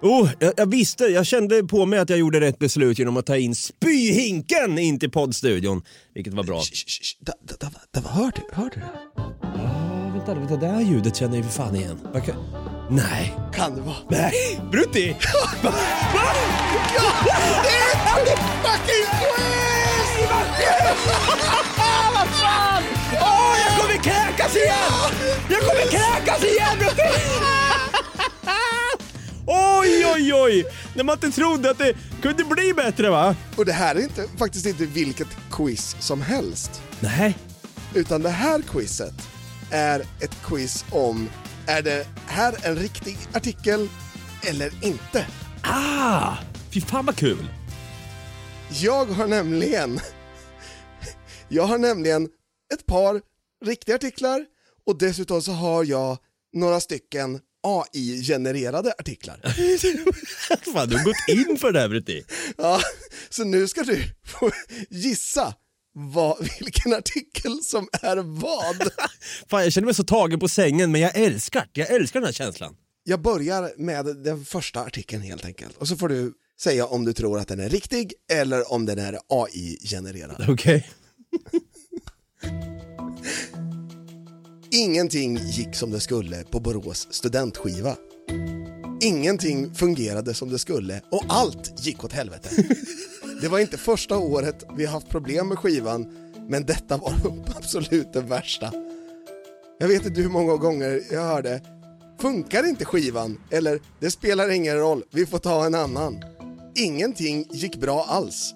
Oh, 0.02 0.30
jag, 0.38 0.52
jag 0.56 0.70
visste, 0.70 1.04
jag 1.04 1.26
kände 1.26 1.64
på 1.64 1.86
mig 1.86 1.98
att 1.98 2.10
jag 2.10 2.18
gjorde 2.18 2.40
rätt 2.40 2.58
beslut 2.58 2.98
genom 2.98 3.16
att 3.16 3.26
ta 3.26 3.36
in 3.36 3.54
spyhinken 3.54 4.78
in 4.78 4.98
till 4.98 5.10
poddstudion. 5.10 5.82
Vilket 6.14 6.34
var 6.34 6.44
bra. 6.44 6.60
Shh, 6.60 6.72
shh, 6.72 7.02
shh. 7.02 7.16
Da, 7.20 7.32
da, 7.60 7.70
da, 7.92 8.00
da, 8.00 8.08
hör 8.08 8.32
du? 8.34 8.42
Hör 8.52 8.70
du 8.74 8.80
det? 8.80 8.90
Vänta, 10.12 10.34
vänta, 10.34 10.56
det 10.56 10.66
här 10.66 10.80
ljudet 10.80 11.16
känner 11.16 11.36
jag 11.36 11.44
ju 11.44 11.50
för 11.50 11.62
fan 11.62 11.76
igen. 11.76 11.98
Kan- 12.26 12.59
Nej. 12.92 13.36
Kan 13.52 13.74
det 13.74 13.80
vara? 13.80 13.96
Nej! 14.08 14.60
Brutti! 14.70 15.16
Va? 15.62 15.70
Va? 16.14 16.22
Det 17.62 17.68
är 17.68 18.36
fucking 18.62 19.06
quiz! 19.20 20.28
Vad 22.14 22.28
fan! 22.28 22.82
Åh, 23.12 23.56
jag 23.66 23.80
kommer 23.80 24.02
kräkas 24.02 24.56
igen! 24.56 25.36
Jag 25.48 25.60
kommer 25.60 25.82
kräkas 25.90 26.44
igen, 26.44 26.78
Brutti! 26.78 27.02
Oj, 29.46 30.06
oj, 30.14 30.34
oj! 30.34 30.64
När 30.94 31.04
man 31.04 31.14
inte 31.16 31.30
trodde 31.30 31.70
att 31.70 31.78
det 31.78 31.94
kunde 32.22 32.44
bli 32.44 32.74
bättre, 32.74 33.10
va? 33.10 33.36
Och 33.56 33.64
det 33.66 33.72
här 33.72 33.94
är 33.94 34.00
inte, 34.00 34.24
faktiskt 34.38 34.66
inte 34.66 34.86
vilket 34.86 35.28
quiz 35.50 35.96
som 36.00 36.22
helst. 36.22 36.82
Nej. 37.00 37.38
Utan 37.94 38.22
det 38.22 38.30
här 38.30 38.62
quizet 38.62 39.14
är 39.70 40.00
ett 40.20 40.36
quiz 40.44 40.84
om, 40.90 41.28
är 41.70 41.82
det 41.82 42.06
här 42.26 42.66
en 42.66 42.76
riktig 42.76 43.18
artikel 43.32 43.88
eller 44.46 44.84
inte? 44.84 45.26
Ah! 45.62 46.36
Fy 46.74 46.80
fan 46.80 47.06
vad 47.06 47.16
kul! 47.16 47.46
Jag 48.82 49.04
har 49.04 49.26
nämligen, 49.26 50.00
jag 51.48 51.62
har 51.62 51.78
nämligen 51.78 52.28
ett 52.74 52.86
par 52.86 53.20
riktiga 53.64 53.94
artiklar 53.94 54.46
och 54.86 54.98
dessutom 54.98 55.42
så 55.42 55.52
har 55.52 55.84
jag 55.84 56.18
några 56.52 56.80
stycken 56.80 57.40
AI-genererade 57.62 58.92
artiklar. 58.98 59.40
fan, 60.72 60.88
du 60.88 60.96
har 60.96 61.04
gått 61.04 61.48
in 61.48 61.58
för 61.58 61.72
det 61.72 61.80
här, 61.80 61.88
Brutti. 61.88 62.24
Ja, 62.56 62.80
så 63.30 63.44
nu 63.44 63.68
ska 63.68 63.82
du 63.82 64.02
få 64.24 64.50
gissa 64.90 65.54
vad, 65.92 66.48
vilken 66.60 66.94
artikel 66.94 67.60
som 67.62 67.88
är 67.92 68.16
vad. 68.16 68.76
Fan, 69.50 69.62
jag 69.62 69.72
känner 69.72 69.86
mig 69.86 69.94
så 69.94 70.04
tagen 70.04 70.40
på 70.40 70.48
sängen, 70.48 70.92
men 70.92 71.00
jag 71.00 71.16
älskar 71.16 71.68
det. 71.72 71.80
Jag 71.80 71.90
älskar 71.90 72.20
den 72.20 72.26
här 72.26 72.32
känslan. 72.32 72.76
Jag 73.04 73.22
börjar 73.22 73.72
med 73.76 74.04
den 74.06 74.44
första 74.44 74.80
artikeln 74.80 75.22
helt 75.22 75.44
enkelt 75.44 75.76
och 75.76 75.88
så 75.88 75.96
får 75.96 76.08
du 76.08 76.32
säga 76.60 76.86
om 76.86 77.04
du 77.04 77.12
tror 77.12 77.38
att 77.38 77.48
den 77.48 77.60
är 77.60 77.68
riktig 77.68 78.12
eller 78.32 78.72
om 78.72 78.86
den 78.86 78.98
är 78.98 79.18
AI-genererad. 79.28 80.44
Okej. 80.48 80.90
Ingenting 84.70 85.36
gick 85.36 85.74
som 85.74 85.90
det 85.90 86.00
skulle 86.00 86.44
på 86.44 86.60
Borås 86.60 87.08
studentskiva. 87.10 87.96
Ingenting 89.00 89.74
fungerade 89.74 90.34
som 90.34 90.50
det 90.50 90.58
skulle 90.58 91.02
och 91.10 91.24
allt 91.28 91.86
gick 91.86 92.04
åt 92.04 92.12
helvete. 92.12 92.48
Det 93.40 93.48
var 93.48 93.58
inte 93.58 93.78
första 93.78 94.18
året 94.18 94.64
vi 94.76 94.86
haft 94.86 95.08
problem 95.08 95.48
med 95.48 95.58
skivan, 95.58 96.06
men 96.48 96.66
detta 96.66 96.96
var 96.96 97.12
absolut 97.56 98.12
det 98.12 98.20
värsta. 98.20 98.72
Jag 99.78 99.88
vet 99.88 100.06
inte 100.06 100.20
hur 100.20 100.28
många 100.28 100.56
gånger 100.56 101.02
jag 101.10 101.22
hörde 101.22 101.60
Funkar 102.20 102.68
inte 102.68 102.84
skivan? 102.84 103.40
Eller 103.50 103.80
det 104.00 104.10
spelar 104.10 104.50
ingen 104.50 104.76
roll, 104.76 105.04
vi 105.10 105.26
får 105.26 105.38
ta 105.38 105.66
en 105.66 105.74
annan. 105.74 106.24
Ingenting 106.74 107.46
gick 107.50 107.76
bra 107.76 108.04
alls. 108.08 108.54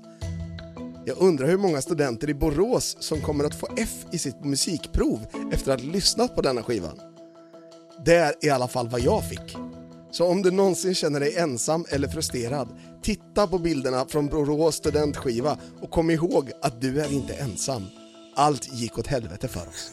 Jag 1.04 1.18
undrar 1.18 1.46
hur 1.46 1.56
många 1.56 1.82
studenter 1.82 2.30
i 2.30 2.34
Borås 2.34 2.96
som 3.00 3.20
kommer 3.20 3.44
att 3.44 3.54
få 3.54 3.68
F 3.76 4.04
i 4.12 4.18
sitt 4.18 4.44
musikprov 4.44 5.26
efter 5.52 5.72
att 5.72 5.80
ha 5.80 5.90
lyssnat 5.90 6.34
på 6.34 6.42
denna 6.42 6.62
skivan. 6.62 7.00
Det 8.04 8.14
är 8.14 8.34
i 8.42 8.50
alla 8.50 8.68
fall 8.68 8.88
vad 8.88 9.00
jag 9.00 9.28
fick. 9.28 9.56
Så 10.14 10.26
om 10.26 10.42
du 10.42 10.50
någonsin 10.50 10.94
känner 10.94 11.20
dig 11.20 11.36
ensam 11.36 11.84
eller 11.88 12.08
frustrerad, 12.08 12.68
titta 13.02 13.46
på 13.46 13.58
bilderna 13.58 14.06
från 14.08 14.26
Borås 14.26 14.76
studentskiva 14.76 15.58
och 15.80 15.90
kom 15.90 16.10
ihåg 16.10 16.50
att 16.62 16.80
du 16.80 17.00
är 17.00 17.12
inte 17.12 17.34
ensam. 17.34 17.86
Allt 18.34 18.72
gick 18.72 18.98
åt 18.98 19.06
helvete 19.06 19.48
för 19.48 19.60
oss. 19.68 19.92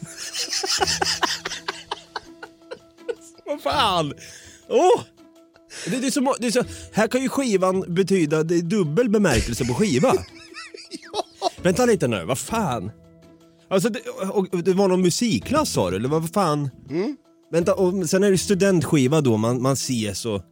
Vad 3.46 3.62
fan! 3.62 4.14
Åh! 4.68 5.02
Det, 5.84 5.96
det, 5.96 6.06
är 6.06 6.10
så, 6.10 6.34
det 6.38 6.46
är 6.46 6.50
så, 6.50 6.64
här 6.92 7.08
kan 7.08 7.22
ju 7.22 7.28
skivan 7.28 7.94
betyda, 7.94 8.42
det 8.42 8.54
är 8.54 8.62
dubbel 8.62 9.10
bemärkelse 9.10 9.64
på 9.64 9.74
skiva. 9.74 10.14
Vänta 11.62 11.86
lite 11.86 12.08
nu, 12.08 12.24
vad 12.24 12.38
fan? 12.38 12.90
Alltså, 13.68 13.88
det, 13.88 14.00
och, 14.32 14.62
det 14.62 14.72
var 14.72 14.88
någon 14.88 15.02
musikklass 15.02 15.72
sa 15.72 15.90
du, 15.90 15.96
eller 15.96 16.08
vad 16.08 16.32
fan? 16.32 16.70
Vänta, 17.52 17.74
och 17.74 18.08
sen 18.10 18.22
är 18.24 18.30
det 18.30 18.38
studentskiva 18.38 19.20
då, 19.20 19.36
man, 19.36 19.62
man 19.62 19.72
ses 19.72 20.26
och... 20.26 20.42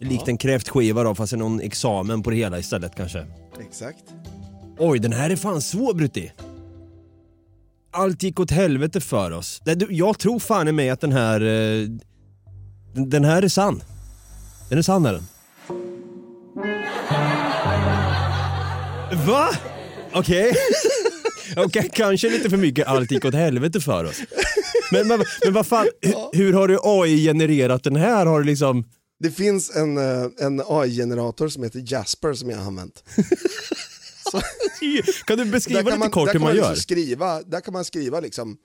Likt 0.00 0.28
en 0.28 0.38
kräftskiva 0.38 1.02
då, 1.04 1.14
fast 1.14 1.30
det 1.30 1.36
är 1.36 1.38
någon 1.38 1.60
examen 1.60 2.22
på 2.22 2.30
det 2.30 2.36
hela 2.36 2.58
istället 2.58 2.94
kanske. 2.96 3.26
Exakt. 3.60 4.04
Oj, 4.78 4.98
den 4.98 5.12
här 5.12 5.30
är 5.30 5.36
fan 5.36 5.62
svår 5.62 5.94
Brutti. 5.94 6.32
Allt 7.92 8.22
gick 8.22 8.40
åt 8.40 8.50
helvete 8.50 9.00
för 9.00 9.30
oss. 9.30 9.60
Det- 9.64 9.74
du, 9.74 9.86
Jag 9.90 10.18
tror 10.18 10.38
fan 10.38 10.68
i 10.68 10.72
mig 10.72 10.90
att 10.90 11.00
den 11.00 11.12
här... 11.12 11.40
eh, 11.40 11.86
Den 12.94 13.10
den 13.10 13.24
här 13.24 13.42
är 13.42 13.48
sann. 13.48 13.82
Den 14.68 14.78
är 14.78 14.82
sann 14.82 15.06
är 15.06 15.12
den. 15.12 15.22
Va? 19.26 19.48
Okej. 20.12 20.52
Okej, 21.56 21.90
kanske 21.92 22.30
lite 22.30 22.50
för 22.50 22.56
mycket 22.56 22.86
allt 22.86 23.10
gick 23.10 23.24
åt 23.24 23.34
helvete 23.34 23.80
för 23.80 24.04
oss. 24.04 24.20
Men, 24.92 25.08
men, 25.08 25.24
men 25.44 25.52
vad 25.52 25.66
fan, 25.66 25.88
hur, 26.00 26.36
hur 26.36 26.52
har 26.52 26.68
du 26.68 26.78
AI-genererat 26.82 27.84
den 27.84 27.96
här? 27.96 28.26
Har 28.26 28.38
du 28.40 28.44
liksom... 28.46 28.84
Det 29.22 29.30
finns 29.30 29.76
en, 29.76 29.98
eh, 29.98 30.26
en 30.38 30.62
AI-generator 30.66 31.48
som 31.48 31.62
heter 31.62 31.82
Jasper 31.92 32.34
som 32.34 32.50
jag 32.50 32.56
har 32.58 32.66
använt. 32.66 33.04
Kan 35.26 35.38
du 35.38 35.44
beskriva 35.44 35.82
kan 35.90 35.98
lite 36.00 36.10
kort 36.10 36.26
där 36.26 36.32
hur 36.32 36.40
man 36.40 36.52
liksom 36.54 36.70
gör? 36.70 36.76
Skriva, 36.76 37.42
där 37.42 37.60
kan 37.60 37.72
man 37.72 37.84
skriva 37.84 38.20
liksom 38.20 38.56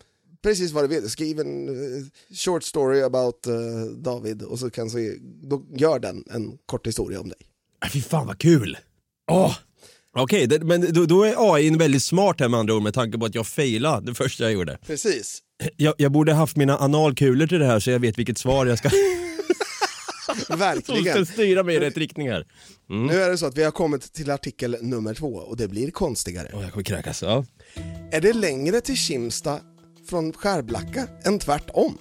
precis 0.43 0.71
vad 0.71 0.83
du 0.83 0.88
vill. 0.88 1.09
Skriv 1.09 1.39
en 1.39 1.69
eh, 1.69 2.03
short 2.35 2.63
story 2.63 3.01
about 3.01 3.47
eh, 3.47 3.53
David 3.97 4.41
och 4.41 4.59
så 4.59 4.69
kan 4.69 4.89
se, 4.89 5.13
då 5.49 5.63
gör 5.75 5.99
den 5.99 6.23
en 6.29 6.57
kort 6.65 6.88
historia 6.88 7.19
om 7.21 7.29
dig. 7.29 7.38
Äh, 7.85 7.89
Fy 7.91 8.01
fan 8.01 8.27
vad 8.27 8.38
kul! 8.39 8.77
Åh! 9.31 9.55
Okej, 10.17 10.47
det- 10.47 10.63
men 10.63 10.93
då, 10.93 11.05
då 11.05 11.23
är 11.23 11.53
AI 11.55 11.69
väldigt 11.69 12.03
smart 12.03 12.39
här 12.39 12.49
med 12.49 12.59
andra 12.59 12.73
ord 12.75 12.83
med 12.83 12.93
tanke 12.93 13.17
på 13.17 13.25
att 13.25 13.35
jag 13.35 13.47
failade 13.47 14.05
det 14.11 14.15
första 14.15 14.43
jag 14.43 14.53
gjorde. 14.53 14.77
Precis. 14.85 15.41
Jag, 15.77 15.93
jag 15.97 16.11
borde 16.11 16.33
haft 16.33 16.55
mina 16.55 16.77
analkulor 16.77 17.47
till 17.47 17.59
det 17.59 17.65
här 17.65 17.79
så 17.79 17.91
jag 17.91 17.99
vet 17.99 18.19
vilket 18.19 18.37
svar 18.37 18.65
jag 18.65 18.77
ska... 18.77 18.89
Som 20.47 20.59
Verkligen. 20.59 21.25
ska 21.25 21.33
styra 21.33 21.63
mig 21.63 21.75
i 21.75 21.79
rätt 21.79 21.97
riktning 21.97 22.29
här. 22.29 22.45
Mm. 22.89 23.07
Nu 23.07 23.21
är 23.21 23.29
det 23.29 23.37
så 23.37 23.45
att 23.45 23.57
vi 23.57 23.63
har 23.63 23.71
kommit 23.71 24.13
till 24.13 24.31
artikel 24.31 24.77
nummer 24.81 25.13
två 25.13 25.27
och 25.27 25.57
det 25.57 25.67
blir 25.67 25.91
konstigare. 25.91 26.51
Åh, 26.53 26.61
jag 26.61 26.71
kommer 26.71 26.83
kräkas. 26.83 27.21
Ja. 27.21 27.45
Är 28.11 28.21
det 28.21 28.33
längre 28.33 28.81
till 28.81 28.97
Kimsta 28.97 29.59
från 30.09 30.33
Skärblacka 30.33 31.07
än 31.23 31.39
tvärtom? 31.39 31.97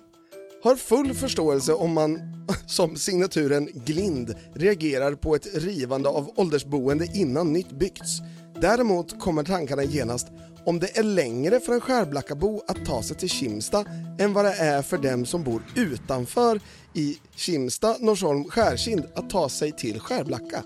Har 0.62 0.76
full 0.76 1.14
förståelse 1.14 1.72
om 1.72 1.92
man 1.92 2.18
som 2.66 2.96
signaturen 2.96 3.68
Glind 3.74 4.34
reagerar 4.54 5.14
på 5.14 5.34
ett 5.34 5.46
rivande 5.54 6.08
av 6.08 6.30
åldersboende 6.36 7.08
innan 7.14 7.52
nytt 7.52 7.70
byggts. 7.70 8.18
Däremot 8.60 9.20
kommer 9.20 9.42
tankarna 9.42 9.84
genast 9.84 10.26
om 10.64 10.78
det 10.78 10.98
är 10.98 11.02
längre 11.02 11.60
för 11.60 11.72
en 11.72 11.80
Skärblackabo 11.80 12.62
att 12.66 12.84
ta 12.86 13.02
sig 13.02 13.16
till 13.16 13.28
Kimsta 13.28 13.84
än 14.18 14.32
vad 14.32 14.44
det 14.44 14.54
är 14.54 14.82
för 14.82 14.98
dem 14.98 15.26
som 15.26 15.44
bor 15.44 15.62
utanför 15.76 16.60
i 16.94 17.18
Kimsta, 17.36 17.96
Norsholm, 18.00 18.44
Skärkind 18.44 19.06
att 19.14 19.30
ta 19.30 19.48
sig 19.48 19.72
till 19.72 20.00
Skärblacka. 20.00 20.62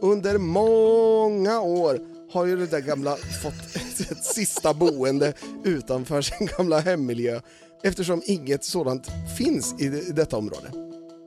Under 0.00 0.38
många 0.38 1.60
år 1.60 2.00
har 2.32 2.46
ju 2.46 2.56
det 2.56 2.66
där 2.66 2.80
gamla 2.80 3.16
fått 3.16 3.76
ett, 4.10 4.24
sista 4.24 4.74
boende 4.74 5.32
utanför 5.64 6.22
sin 6.22 6.46
gamla 6.46 6.80
hemmiljö 6.80 7.40
eftersom 7.82 8.22
inget 8.26 8.64
sådant 8.64 9.06
finns 9.38 9.74
i, 9.80 9.84
i 9.84 10.12
detta 10.12 10.36
område. 10.36 10.70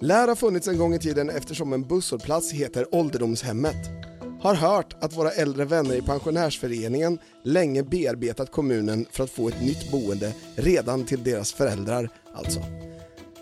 Lär 0.02 0.28
ha 0.28 0.36
funnits 0.36 0.68
en 0.68 0.78
gång 0.78 0.94
i 0.94 1.00
tiden 1.00 1.30
eftersom 1.30 1.74
en 1.74 1.88
busshållplats 1.88 2.52
heter 2.52 2.96
Ålderdomshemmet. 2.96 4.08
Har 4.42 4.56
hört 4.56 4.96
att 5.04 5.18
våra 5.18 5.32
äldre 5.32 5.66
vänner 5.66 5.96
i 5.96 6.02
pensionärsföreningen 6.02 7.20
länge 7.44 7.84
bearbetat 7.84 8.52
kommunen 8.52 9.06
för 9.12 9.24
att 9.24 9.30
få 9.30 9.48
ett 9.48 9.62
nytt 9.62 9.92
boende 9.92 10.34
redan 10.56 11.06
till 11.06 11.24
deras 11.24 11.54
föräldrar 11.54 12.10
alltså. 12.34 12.60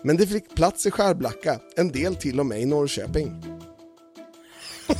Men 0.02 0.16
det 0.16 0.26
fick 0.26 0.54
plats 0.54 0.86
i 0.86 0.90
Skärblacka, 0.90 1.60
en 1.76 1.88
del 1.92 2.16
till 2.16 2.40
och 2.40 2.46
med 2.46 2.60
i 2.60 2.66
Norrköping. 2.66 3.42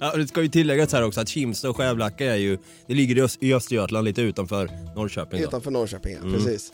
Ja, 0.00 0.16
det 0.16 0.28
ska 0.28 0.42
ju 0.42 0.48
tilläggas 0.48 0.92
här 0.92 1.04
också 1.04 1.20
att 1.20 1.28
Kimsta 1.28 1.70
och 1.70 1.76
Skärblacka 1.76 2.24
är 2.24 2.36
ju, 2.36 2.58
det 2.86 2.94
ligger 2.94 3.18
i, 3.18 3.22
Öst, 3.22 3.38
i 3.42 3.54
Östergötland 3.54 4.04
lite 4.04 4.22
utanför 4.22 4.70
Norrköping. 4.96 5.40
Då. 5.40 5.46
Utanför 5.48 5.70
Norrköping, 5.70 6.12
ja, 6.12 6.18
Mm. 6.28 6.32
precis. 6.34 6.72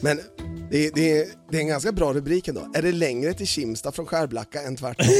Men 0.00 0.20
det, 0.70 0.94
det, 0.94 1.18
är- 1.18 1.26
det 1.50 1.56
är 1.56 1.60
en 1.60 1.66
ganska 1.66 1.92
bra 1.92 2.12
rubrik 2.14 2.48
ändå. 2.48 2.66
Är 2.74 2.82
det 2.82 2.92
längre 2.92 3.34
till 3.34 3.46
Kimsta 3.46 3.92
från 3.92 4.06
Skärblacka 4.06 4.62
än 4.62 4.76
tvärtom? 4.76 5.06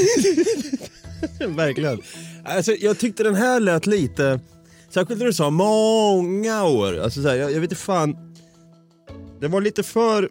Verkligen. 1.48 2.00
Alltså, 2.44 2.72
jag 2.72 2.98
tyckte 2.98 3.22
den 3.22 3.34
här 3.34 3.60
lät 3.60 3.86
lite, 3.86 4.40
särskilt 4.90 5.18
när 5.18 5.26
du 5.26 5.32
sa 5.32 5.50
många 5.50 6.64
år. 6.64 6.98
Alltså, 6.98 7.22
så 7.22 7.28
här, 7.28 7.36
jag, 7.36 7.52
jag 7.52 7.60
vet 7.60 7.70
inte 7.70 7.82
fan. 7.82 8.16
Det 9.40 9.48
var 9.48 9.60
lite 9.60 9.82
för... 9.82 10.28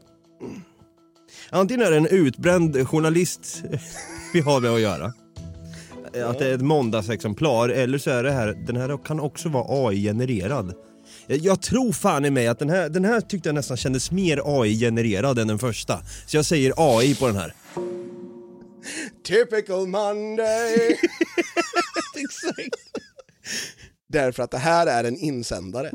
Antingen 1.50 1.88
är 1.88 1.91
det 1.91 1.97
en 1.97 2.08
utbränd 2.08 2.88
journalist 2.88 3.63
vi 4.34 4.39
har 4.41 4.60
med 4.60 4.71
att 4.71 4.82
göra. 4.82 5.13
Att 6.26 6.39
det 6.39 6.47
är 6.47 6.54
ett 6.54 6.62
måndagsexemplar 6.62 7.69
eller 7.69 7.97
så 7.97 8.10
är 8.10 8.23
det 8.23 8.32
här, 8.32 8.47
den 8.67 8.76
här 8.76 8.97
kan 9.06 9.19
också 9.19 9.50
vara 9.50 9.88
AI-genererad. 9.88 10.73
Jag, 11.28 11.62
tror 11.62 11.91
fan 11.91 12.26
i 12.26 12.30
mig 12.30 12.47
att 12.47 12.60
den 12.60 12.69
här, 12.69 12.89
den 12.89 13.06
här 13.06 13.21
tyckte 13.21 13.50
jag 13.50 13.54
nästan 13.56 13.78
kändes 13.78 14.12
mer 14.12 14.41
AI-genererad 14.45 15.39
än 15.39 15.47
den 15.47 15.60
första. 15.60 16.00
Så 16.26 16.38
jag 16.38 16.45
säger 16.45 16.73
AI 16.78 17.15
på 17.15 17.28
den 17.28 17.36
här. 17.36 17.54
Typical 19.23 19.88
Monday! 19.88 20.91
Exakt. 22.15 22.76
Därför 24.10 24.43
att 24.43 24.52
det 24.52 24.58
här 24.58 24.88
är 24.88 25.04
en 25.04 25.17
insändare. 25.17 25.89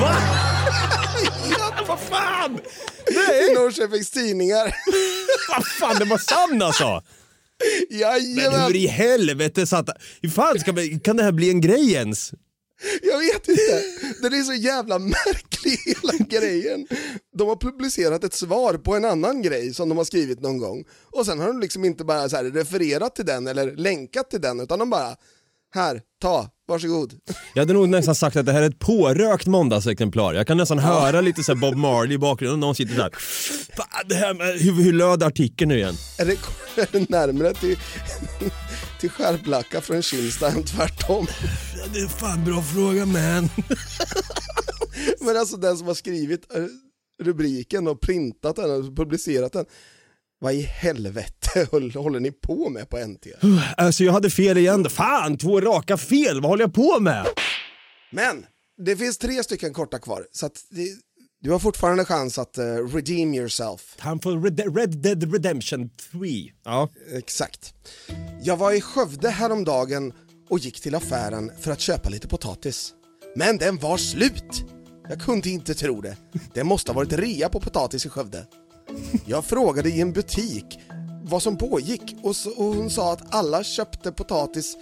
Va? 0.00 0.16
ja, 1.58 1.84
vad 1.88 2.00
fan! 2.00 2.60
I 3.50 3.54
Norrköpings 3.54 4.10
Tidningar. 4.10 4.74
Vad 5.48 5.66
fan, 5.66 5.98
det 5.98 6.04
var 6.04 6.18
sann 6.18 6.62
alltså! 6.62 7.02
Men 7.90 7.98
Jajamän! 7.98 8.62
hur 8.62 8.76
i 8.76 8.86
helvete 8.86 9.66
satt... 9.66 9.88
Hur 10.22 10.28
fan 10.28 10.58
ska 10.58 10.72
man, 10.72 11.00
kan 11.00 11.16
det 11.16 11.22
här 11.22 11.32
bli 11.32 11.50
en 11.50 11.60
grej 11.60 11.92
ens? 11.92 12.32
Jag 13.02 13.18
vet 13.18 13.48
inte. 13.48 13.82
Den 14.22 14.32
är 14.32 14.42
så 14.42 14.54
jävla 14.54 14.98
märklig 14.98 15.78
hela 15.86 16.24
grejen. 16.28 16.86
De 17.38 17.48
har 17.48 17.56
publicerat 17.56 18.24
ett 18.24 18.34
svar 18.34 18.74
på 18.74 18.94
en 18.94 19.04
annan 19.04 19.42
grej 19.42 19.74
som 19.74 19.88
de 19.88 19.98
har 19.98 20.04
skrivit 20.04 20.40
någon 20.40 20.58
gång. 20.58 20.84
Och 21.12 21.26
sen 21.26 21.40
har 21.40 21.46
de 21.46 21.60
liksom 21.60 21.84
inte 21.84 22.04
bara 22.04 22.28
så 22.28 22.36
refererat 22.36 23.14
till 23.14 23.26
den 23.26 23.46
eller 23.46 23.76
länkat 23.76 24.30
till 24.30 24.40
den 24.40 24.60
utan 24.60 24.78
de 24.78 24.90
bara 24.90 25.16
här, 25.74 26.00
ta, 26.22 26.48
varsågod. 26.68 27.14
Jag 27.54 27.62
hade 27.62 27.72
nog 27.72 27.88
nästan 27.88 28.14
sagt 28.14 28.36
att 28.36 28.46
det 28.46 28.52
här 28.52 28.62
är 28.62 28.68
ett 28.70 28.78
pårökt 28.78 29.46
måndagsexemplar. 29.46 30.34
Jag 30.34 30.46
kan 30.46 30.56
nästan 30.56 30.78
höra 30.78 31.20
lite 31.20 31.44
så 31.44 31.54
här 31.54 31.60
Bob 31.60 31.76
Marley 31.76 32.14
i 32.14 32.18
bakgrunden. 32.18 32.60
Någon 32.60 32.74
sitter 32.74 32.96
där. 32.96 33.10
Fan, 33.76 34.08
det 34.08 34.14
här 34.14 34.34
med, 34.34 34.60
hur, 34.60 34.72
hur 34.72 34.92
löd 34.92 35.22
artikeln 35.22 35.68
nu 35.68 35.76
igen? 35.76 35.94
Är 36.18 36.24
det, 36.24 36.32
är 36.82 36.88
det 36.92 37.10
närmare 37.10 37.54
till, 37.54 37.76
till 39.00 39.10
skärplacka 39.10 39.80
från 39.80 40.02
Kimstad 40.02 40.48
än 40.48 40.64
tvärtom? 40.64 41.26
Ja, 41.84 41.90
det 41.92 42.00
är 42.00 42.08
fan 42.08 42.44
bra 42.44 42.62
fråga 42.62 43.06
man. 43.06 43.48
Men 45.20 45.36
alltså 45.36 45.56
den 45.56 45.76
som 45.76 45.86
har 45.86 45.94
skrivit 45.94 46.54
eh, 46.54 46.64
rubriken 47.22 47.88
och 47.88 48.00
printat 48.00 48.56
den 48.56 48.70
och 48.70 48.96
publicerat 48.96 49.52
den. 49.52 49.66
Vad 50.38 50.54
i 50.54 50.60
helvete 50.60 51.68
håller 51.70 52.20
ni 52.20 52.32
på 52.32 52.68
med 52.70 52.88
på 52.88 53.06
NT? 53.06 53.26
Alltså 53.76 54.04
jag 54.04 54.12
hade 54.12 54.30
fel 54.30 54.58
igen. 54.58 54.90
Fan, 54.90 55.38
två 55.38 55.60
raka 55.60 55.96
fel. 55.96 56.40
Vad 56.40 56.50
håller 56.50 56.64
jag 56.64 56.74
på 56.74 57.00
med? 57.00 57.26
Men 58.12 58.46
det 58.76 58.96
finns 58.96 59.18
tre 59.18 59.42
stycken 59.42 59.72
korta 59.72 59.98
kvar 59.98 60.26
så 60.32 60.46
att 60.46 60.64
det, 60.70 60.88
du 61.40 61.50
har 61.50 61.58
fortfarande 61.58 62.04
chans 62.04 62.38
att 62.38 62.58
uh, 62.58 62.94
redeem 62.94 63.34
yourself. 63.34 63.96
Han 63.98 64.20
får 64.20 64.40
Red, 64.40 64.76
Red 64.76 64.90
Dead 64.90 65.32
Redemption 65.32 65.90
3. 66.12 66.52
Ja. 66.64 66.88
Exakt. 67.12 67.74
Jag 68.42 68.56
var 68.56 68.72
i 68.72 68.80
Skövde 68.80 69.30
häromdagen 69.30 70.12
och 70.48 70.58
gick 70.58 70.80
till 70.80 70.94
affären 70.94 71.52
för 71.60 71.70
att 71.70 71.80
köpa 71.80 72.08
lite 72.08 72.28
potatis. 72.28 72.92
Men 73.36 73.58
den 73.58 73.78
var 73.78 73.96
slut! 73.96 74.64
Jag 75.08 75.20
kunde 75.20 75.50
inte 75.50 75.74
tro 75.74 76.00
det. 76.00 76.16
Det 76.54 76.64
måste 76.64 76.92
ha 76.92 76.96
varit 76.96 77.12
rea 77.12 77.48
på 77.48 77.60
potatis 77.60 78.06
i 78.06 78.08
Skövde. 78.08 78.46
Jag 79.26 79.44
frågade 79.44 79.88
i 79.88 80.00
en 80.00 80.12
butik 80.12 80.78
vad 81.22 81.42
som 81.42 81.56
pågick 81.56 82.16
och, 82.22 82.36
så, 82.36 82.50
och 82.50 82.74
hon 82.74 82.90
sa 82.90 83.12
att 83.12 83.34
alla 83.34 83.64
köpte 83.64 84.12
potatis 84.12 84.76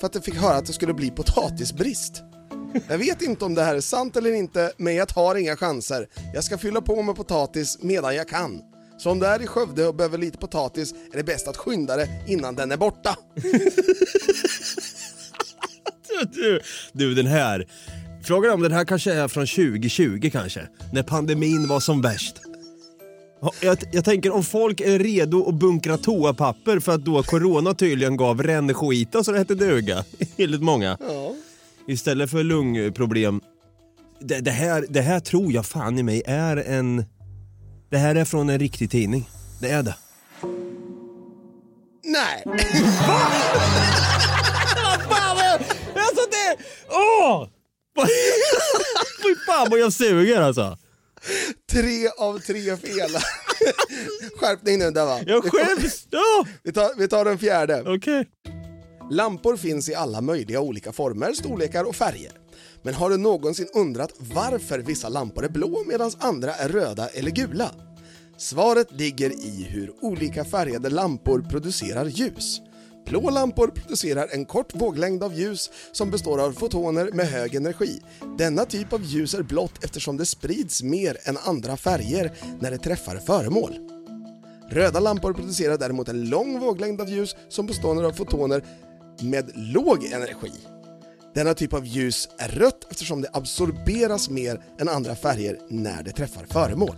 för 0.00 0.06
att 0.06 0.12
de 0.12 0.20
fick 0.20 0.34
höra 0.34 0.56
att 0.56 0.66
det 0.66 0.72
skulle 0.72 0.94
bli 0.94 1.10
potatisbrist. 1.10 2.22
Jag 2.88 2.98
vet 2.98 3.22
inte 3.22 3.44
om 3.44 3.54
det 3.54 3.62
här 3.62 3.74
är 3.74 3.80
sant 3.80 4.16
eller 4.16 4.32
inte, 4.32 4.72
men 4.76 4.94
jag 4.94 5.08
tar 5.08 5.34
inga 5.34 5.56
chanser. 5.56 6.08
Jag 6.34 6.44
ska 6.44 6.58
fylla 6.58 6.80
på 6.80 7.02
med 7.02 7.16
potatis 7.16 7.78
medan 7.80 8.16
jag 8.16 8.28
kan. 8.28 8.60
Så 8.98 9.10
om 9.10 9.18
du 9.18 9.26
är 9.26 9.42
i 9.42 9.46
Skövde 9.46 9.86
och 9.86 9.94
behöver 9.94 10.18
lite 10.18 10.38
potatis 10.38 10.92
är 11.12 11.16
det 11.16 11.24
bäst 11.24 11.48
att 11.48 11.56
skynda 11.56 11.96
dig 11.96 12.24
innan 12.26 12.54
den 12.54 12.72
är 12.72 12.76
borta. 12.76 13.16
Du, 16.32 16.60
du, 16.92 17.14
den 17.14 17.26
här. 17.26 17.66
Frågan 18.22 18.50
är 18.50 18.54
om 18.54 18.62
den 18.62 18.72
här 18.72 18.84
kanske 18.84 19.12
är 19.12 19.28
från 19.28 19.46
2020 19.46 20.30
kanske, 20.32 20.60
när 20.92 21.02
pandemin 21.02 21.68
var 21.68 21.80
som 21.80 22.02
värst. 22.02 22.34
Ja, 23.42 23.52
Jag, 23.60 23.78
jag 23.92 24.04
tänker 24.04 24.30
om 24.30 24.44
folk 24.44 24.80
är 24.80 24.98
redo 24.98 25.48
att 25.48 25.54
bunkra 25.54 25.96
toapapper 25.96 26.80
för 26.80 26.92
att 26.92 27.04
då 27.04 27.22
corona 27.22 27.74
tydligen 27.74 28.16
gav 28.16 28.42
rännskita 28.42 29.24
så 29.24 29.32
det 29.32 29.38
hette 29.38 29.54
duga, 29.54 30.04
enligt 30.36 30.62
många. 30.62 30.96
Ja. 31.00 31.34
Istället 31.88 32.30
för 32.30 32.44
lungproblem. 32.44 33.40
Det, 34.20 34.40
det, 34.40 34.50
här, 34.50 34.86
det 34.88 35.00
här 35.00 35.20
tror 35.20 35.52
jag 35.52 35.66
fan 35.66 35.98
i 35.98 36.02
mig 36.02 36.22
är 36.26 36.56
en... 36.56 37.04
Det 37.90 37.98
här 37.98 38.14
är 38.14 38.24
från 38.24 38.50
en 38.50 38.58
riktig 38.58 38.90
tidning. 38.90 39.28
Det 39.60 39.68
är 39.68 39.82
det. 39.82 39.94
Nej! 42.04 42.44
Åh! 46.90 47.48
Fy 49.22 49.34
fan 49.46 49.70
vad 49.70 49.80
jag 49.80 49.92
suger 49.92 50.40
alltså. 50.40 50.78
Tre 51.72 52.08
av 52.18 52.38
tre 52.38 52.76
fel. 52.76 53.10
Skärpning 54.36 54.78
nu 54.78 54.90
där 54.90 55.06
va? 55.06 55.20
Jag 55.26 55.44
skäms! 55.44 56.06
Ja. 56.10 56.46
Vi 56.62 56.72
tar, 56.72 56.90
vi 56.96 57.08
tar 57.08 57.24
den 57.24 57.38
fjärde. 57.38 57.82
Okej. 57.86 58.28
Lampor 59.10 59.56
finns 59.56 59.88
i 59.88 59.94
alla 59.94 60.20
möjliga 60.20 60.60
olika 60.60 60.92
former, 60.92 61.32
storlekar 61.32 61.84
och 61.84 61.96
färger. 61.96 62.32
Men 62.82 62.94
har 62.94 63.10
du 63.10 63.16
någonsin 63.16 63.68
undrat 63.74 64.12
varför 64.18 64.78
vissa 64.78 65.08
lampor 65.08 65.44
är 65.44 65.48
blå 65.48 65.84
medan 65.86 66.12
andra 66.18 66.54
är 66.54 66.68
röda 66.68 67.08
eller 67.08 67.30
gula? 67.30 67.70
Svaret 68.38 68.92
ligger 68.92 69.30
i 69.30 69.66
hur 69.70 69.92
olika 70.00 70.44
färgade 70.44 70.90
lampor 70.90 71.44
producerar 71.50 72.04
ljus. 72.06 72.60
Blå 73.06 73.30
lampor 73.30 73.68
producerar 73.68 74.28
en 74.32 74.44
kort 74.44 74.74
våglängd 74.74 75.22
av 75.22 75.34
ljus 75.34 75.70
som 75.92 76.10
består 76.10 76.40
av 76.40 76.52
fotoner 76.52 77.10
med 77.12 77.26
hög 77.26 77.54
energi. 77.54 78.00
Denna 78.38 78.64
typ 78.64 78.92
av 78.92 79.02
ljus 79.02 79.34
är 79.34 79.42
blått 79.42 79.84
eftersom 79.84 80.16
det 80.16 80.26
sprids 80.26 80.82
mer 80.82 81.16
än 81.24 81.36
andra 81.36 81.76
färger 81.76 82.32
när 82.60 82.70
det 82.70 82.78
träffar 82.78 83.16
föremål. 83.16 83.74
Röda 84.70 85.00
lampor 85.00 85.32
producerar 85.32 85.78
däremot 85.78 86.08
en 86.08 86.28
lång 86.30 86.60
våglängd 86.60 87.00
av 87.00 87.08
ljus 87.08 87.36
som 87.48 87.66
består 87.66 88.04
av 88.04 88.12
fotoner 88.12 88.64
med 89.22 89.50
låg 89.54 90.04
energi. 90.04 90.52
Denna 91.34 91.54
typ 91.54 91.72
av 91.72 91.86
ljus 91.86 92.28
är 92.38 92.48
rött 92.48 92.86
eftersom 92.90 93.20
det 93.20 93.28
absorberas 93.32 94.30
mer 94.30 94.60
än 94.78 94.88
andra 94.88 95.14
färger 95.14 95.58
när 95.68 96.02
det 96.02 96.12
träffar 96.12 96.44
föremål. 96.44 96.96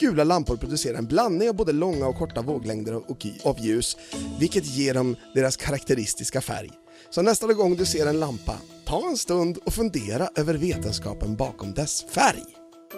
Gula 0.00 0.24
lampor 0.24 0.56
producerar 0.56 0.98
en 0.98 1.06
blandning 1.06 1.48
av 1.48 1.56
både 1.56 1.72
långa 1.72 2.06
och 2.06 2.16
korta 2.16 2.42
våglängder 2.42 2.94
och- 3.10 3.26
av 3.44 3.60
ljus, 3.60 3.96
vilket 4.38 4.66
ger 4.66 4.94
dem 4.94 5.16
deras 5.34 5.56
karaktäristiska 5.56 6.40
färg. 6.40 6.70
Så 7.10 7.22
nästa 7.22 7.52
gång 7.52 7.76
du 7.76 7.86
ser 7.86 8.06
en 8.06 8.20
lampa, 8.20 8.54
ta 8.84 9.08
en 9.10 9.16
stund 9.16 9.58
och 9.64 9.72
fundera 9.72 10.28
över 10.36 10.54
vetenskapen 10.54 11.36
bakom 11.36 11.72
dess 11.72 12.04
färg. 12.10 12.42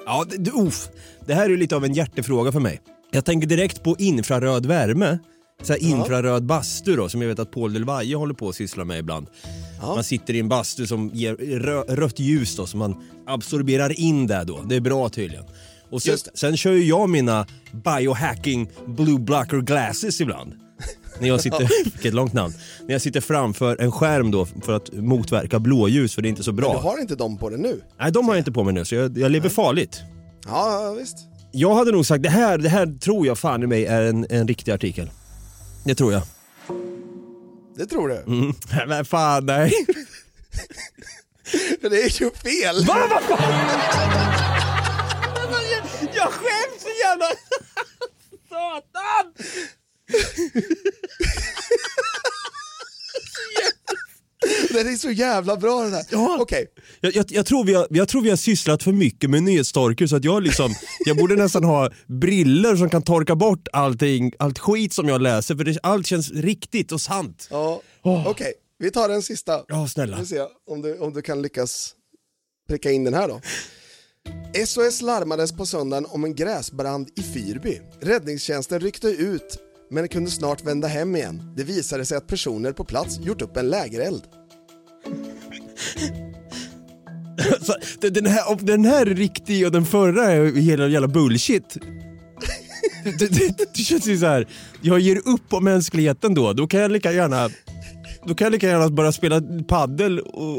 Ja, 0.07 0.25
det, 0.31 0.37
det, 0.37 0.51
uff. 0.51 0.89
det 1.27 1.35
här 1.35 1.45
är 1.45 1.49
ju 1.51 1.57
lite 1.57 1.77
av 1.77 1.85
en 1.85 1.95
hjärtefråga 1.95 2.53
för 2.53 2.61
mig. 2.61 2.81
Jag 3.11 3.25
tänker 3.25 3.47
direkt 3.47 3.83
på 3.83 3.97
infraröd 3.99 4.67
värme. 4.67 5.19
Så 5.63 5.73
här 5.73 5.83
infraröd 5.83 6.47
bastu 6.47 6.97
då, 6.97 7.09
som 7.09 7.23
jag 7.23 7.29
vet 7.29 7.39
att 7.39 7.51
Paul 7.51 7.73
Delvaye 7.73 8.17
håller 8.17 8.35
på 8.35 8.49
att 8.49 8.55
syssla 8.55 8.85
med 8.85 8.99
ibland. 8.99 9.27
Man 9.83 10.05
sitter 10.05 10.35
i 10.35 10.41
en 10.41 10.49
bastu 10.49 10.87
som 10.87 11.11
ger 11.15 11.35
rö 11.37 11.83
rött 11.83 12.19
ljus 12.21 12.57
då, 12.57 12.67
som 12.67 12.79
man 12.79 12.95
absorberar 13.27 14.01
in 14.01 14.27
där 14.27 14.45
då. 14.45 14.63
Det 14.69 14.77
är 14.77 14.81
bra 14.81 15.09
tydligen. 15.09 15.45
Och 15.93 16.03
sen, 16.03 16.11
Just 16.11 16.39
sen 16.39 16.57
kör 16.57 16.73
ju 16.73 16.85
jag 16.85 17.09
mina 17.09 17.47
biohacking 17.73 18.71
blue 18.87 19.19
blocker 19.19 19.61
glasses 19.61 20.21
ibland. 20.21 20.55
När 21.21 21.29
jag 21.29 21.41
sitter, 21.41 21.69
vilket 21.85 22.15
långt 22.15 22.33
namn. 22.33 22.55
När 22.87 22.93
jag 22.93 23.03
sitter 23.03 23.21
framför 23.21 23.81
en 23.81 23.93
skärm 23.93 24.31
då 24.31 24.47
för 24.47 24.73
att 24.73 24.93
motverka 24.93 25.59
blåljus 25.59 26.15
för 26.15 26.23
det 26.23 26.29
är 26.29 26.31
inte 26.31 26.43
så 26.43 26.53
bra. 26.53 26.73
Men 26.73 26.83
du 26.83 26.89
har 26.89 27.01
inte 27.01 27.15
dem 27.15 27.39
på 27.39 27.51
dig 27.51 27.59
nu? 27.59 27.81
Nej, 28.01 28.13
de 28.13 28.29
har 28.29 28.35
jag 28.35 28.41
inte 28.41 28.53
på 28.53 28.65
mig 28.65 28.75
nu 28.75 28.85
så 28.85 28.95
jag, 28.95 29.19
jag 29.19 29.31
lever 29.31 29.49
farligt. 29.49 30.01
Ja, 30.47 30.95
visst. 30.99 31.17
Jag 31.53 31.75
hade 31.75 31.93
nog 31.93 32.07
sagt 32.07 32.23
det 32.23 32.31
här, 32.31 32.59
det 32.59 32.69
här 32.69 32.99
tror 32.99 33.27
jag 33.27 33.39
fan 33.39 33.63
i 33.63 33.67
mig 33.67 33.87
är 33.87 34.03
en, 34.03 34.27
en 34.31 34.49
riktig 34.49 34.73
artikel. 34.73 35.11
Det 35.85 35.95
tror 35.95 36.13
jag. 36.13 36.23
Det 37.77 37.87
tror 37.87 38.09
du? 38.09 38.17
Mm. 38.27 38.55
Men 38.89 39.05
fan 39.05 39.47
nej. 39.47 39.73
Det 41.81 42.03
är 42.03 42.23
ju 42.23 42.31
fel! 42.31 42.85
Va, 42.87 42.97
vad 43.11 43.39
fan? 43.39 44.52
Jag, 46.23 46.33
skäms 46.33 46.83
så 46.83 46.89
jävla... 47.05 47.27
Satan! 48.49 49.33
Den 54.71 54.87
är 54.89 54.97
så 54.97 55.11
jävla 55.11 55.57
bra 55.57 55.83
den 55.83 55.93
här. 55.93 56.05
Ja. 56.11 56.39
Okej, 56.41 56.67
Jag, 57.01 57.15
jag, 57.15 57.27
jag, 57.29 57.47
tror 57.47 57.65
vi 57.65 57.75
har, 57.75 57.87
jag 57.91 58.09
tror 58.09 58.23
vi 58.23 58.31
har 58.31 58.37
sysslat 58.37 58.83
för 58.83 58.93
mycket 58.93 59.31
med 59.31 59.43
nyhetstorkar 59.43 60.07
så 60.07 60.17
att 60.17 60.25
jag 60.25 60.43
liksom, 60.43 60.75
jag 61.07 61.17
borde 61.17 61.37
nästan 61.37 61.65
ha 61.65 61.91
briller 62.07 62.77
som 62.77 62.91
kan 62.91 63.03
torka 63.03 63.35
bort 63.35 63.69
allting, 63.73 64.33
allt 64.39 64.59
skit 64.59 64.93
som 64.93 65.09
jag 65.09 65.23
läser 65.23 65.57
för 65.57 65.65
det, 65.65 65.79
allt 65.83 66.07
känns 66.07 66.31
riktigt 66.31 66.93
och 66.93 67.01
sant. 67.01 67.49
ja. 67.51 67.83
Åh. 68.03 68.29
Okej, 68.29 68.53
vi 68.79 68.91
tar 68.91 69.09
den 69.09 69.23
sista. 69.23 69.65
Ja, 69.69 69.89
snälla. 69.89 70.17
Vi 70.21 70.27
se 70.27 70.41
om 70.71 70.83
du, 70.83 70.99
om 70.99 71.13
du 71.13 71.23
kan 71.23 71.43
lyckas 71.43 71.95
pricka 72.69 72.91
in 72.91 73.05
den 73.05 73.15
här 73.15 73.29
då. 73.29 73.41
SOS 74.67 75.03
larmades 75.03 75.53
på 75.53 75.67
söndagen 75.67 76.07
om 76.09 76.25
en 76.25 76.35
gräsbrand 76.35 77.09
i 77.17 77.23
Fyrby. 77.23 77.81
Räddningstjänsten 78.01 78.81
ryckte 78.81 79.09
ut 79.09 79.59
men 79.91 80.09
kunde 80.09 80.31
snart 80.31 80.65
vända 80.67 80.89
hem 80.89 81.17
igen. 81.17 81.53
Det 81.57 81.65
visade 81.65 82.05
sig 82.05 82.17
att 82.17 82.27
personer 82.27 82.73
på 82.73 82.85
plats 82.85 83.19
gjort 83.21 83.43
upp 83.43 83.57
en 83.57 83.71
lägereld. 83.71 84.23
Den- 88.01 88.27
här, 88.27 88.57
den 88.65 88.85
här 88.85 89.07
är 89.07 89.15
riktig 89.15 89.67
och 89.67 89.73
den 89.73 89.85
förra 89.87 90.25
är 90.33 90.45
hela 90.61 90.89
jävla 90.89 91.09
bullshit. 91.09 91.77
Det, 93.05 93.19
det, 93.19 93.29
det, 93.29 93.75
det 93.75 93.83
känns 93.83 94.07
ju 94.07 94.19
så 94.19 94.27
här. 94.27 94.49
jag 94.83 95.01
ger 95.01 95.17
upp 95.29 95.49
på 95.49 95.61
mänskligheten 95.61 96.35
då. 96.35 96.53
Då 96.53 96.67
kan 96.67 96.81
jag 96.81 96.91
lika 96.91 97.13
gärna, 97.13 97.51
då 98.27 98.35
kan 98.35 98.45
jag 98.45 98.53
lika 98.53 98.69
gärna 98.69 98.89
bara 98.89 99.13
spela 99.13 99.43
paddel 99.69 100.19
och, 100.21 100.59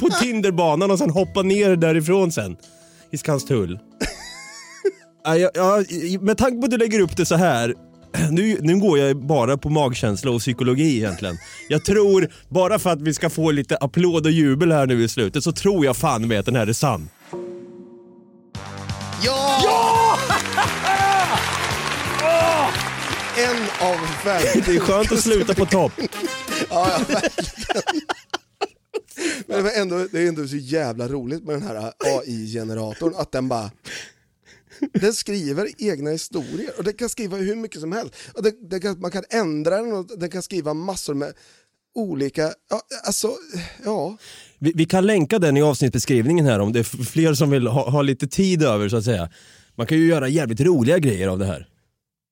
på 0.00 0.08
Tinderbanan 0.10 0.90
och 0.90 0.98
sen 0.98 1.10
hoppa 1.10 1.42
ner 1.42 1.76
därifrån 1.76 2.32
sen. 2.32 2.56
I 3.10 3.18
Skanstull. 3.18 3.78
Ja, 5.28 5.50
ja, 5.54 5.82
med 6.20 6.38
tanke 6.38 6.60
på 6.60 6.64
att 6.64 6.70
du 6.70 6.76
lägger 6.76 7.00
upp 7.00 7.16
det 7.16 7.26
så 7.26 7.34
här 7.34 7.74
nu, 8.30 8.58
nu 8.60 8.80
går 8.80 8.98
jag 8.98 9.26
bara 9.26 9.56
på 9.56 9.70
magkänsla 9.70 10.30
och 10.30 10.40
psykologi 10.40 10.96
egentligen. 10.96 11.38
Jag 11.68 11.84
tror, 11.84 12.28
bara 12.48 12.78
för 12.78 12.90
att 12.90 13.02
vi 13.02 13.14
ska 13.14 13.30
få 13.30 13.50
lite 13.50 13.76
applåd 13.76 14.26
och 14.26 14.32
jubel 14.32 14.72
här 14.72 14.86
nu 14.86 15.04
i 15.04 15.08
slutet, 15.08 15.44
så 15.44 15.52
tror 15.52 15.84
jag 15.84 15.96
fan 15.96 16.28
med 16.28 16.40
att 16.40 16.46
den 16.46 16.56
här 16.56 16.66
är 16.66 16.72
sann. 16.72 17.08
Ja! 19.24 19.60
Ja! 19.64 20.18
En 23.38 23.86
av 23.88 23.96
världens 24.24 24.66
Det 24.66 24.76
är 24.76 24.80
skönt 24.80 25.12
att 25.12 25.20
sluta 25.20 25.54
på 25.54 25.66
topp. 25.66 25.92
Ja, 25.98 26.04
ja 26.70 26.98
verkligen. 27.08 27.82
Men 29.46 29.56
det, 29.56 29.62
var 29.62 29.70
ändå, 29.70 30.06
det 30.12 30.20
är 30.20 30.28
ändå 30.28 30.48
så 30.48 30.56
jävla 30.56 31.08
roligt 31.08 31.44
med 31.44 31.54
den 31.54 31.62
här 31.62 31.92
AI-generatorn, 31.98 33.14
att 33.16 33.32
den 33.32 33.48
bara 33.48 33.70
den 34.92 35.12
skriver 35.14 35.68
egna 35.78 36.10
historier 36.10 36.70
och 36.78 36.84
den 36.84 36.94
kan 36.94 37.08
skriva 37.08 37.36
hur 37.36 37.56
mycket 37.56 37.80
som 37.80 37.92
helst. 37.92 38.14
Och 38.34 38.42
den, 38.42 38.68
den 38.68 38.80
kan, 38.80 39.00
man 39.00 39.10
kan 39.10 39.24
ändra 39.30 39.76
den 39.82 39.92
och 39.92 40.18
den 40.18 40.30
kan 40.30 40.42
skriva 40.42 40.74
massor 40.74 41.14
med 41.14 41.32
olika, 41.94 42.42
ja, 42.70 42.80
alltså, 43.06 43.30
ja. 43.84 44.16
Vi, 44.58 44.72
vi 44.74 44.84
kan 44.86 45.06
länka 45.06 45.38
den 45.38 45.56
i 45.56 45.62
avsnittsbeskrivningen 45.62 46.46
här 46.46 46.58
om 46.58 46.72
det 46.72 46.78
är 46.78 47.04
fler 47.04 47.34
som 47.34 47.50
vill 47.50 47.66
ha, 47.66 47.90
ha 47.90 48.02
lite 48.02 48.26
tid 48.26 48.62
över 48.62 48.88
så 48.88 48.96
att 48.96 49.04
säga. 49.04 49.30
Man 49.74 49.86
kan 49.86 49.98
ju 49.98 50.06
göra 50.06 50.28
jävligt 50.28 50.60
roliga 50.60 50.98
grejer 50.98 51.28
av 51.28 51.38
det 51.38 51.46
här. 51.46 51.68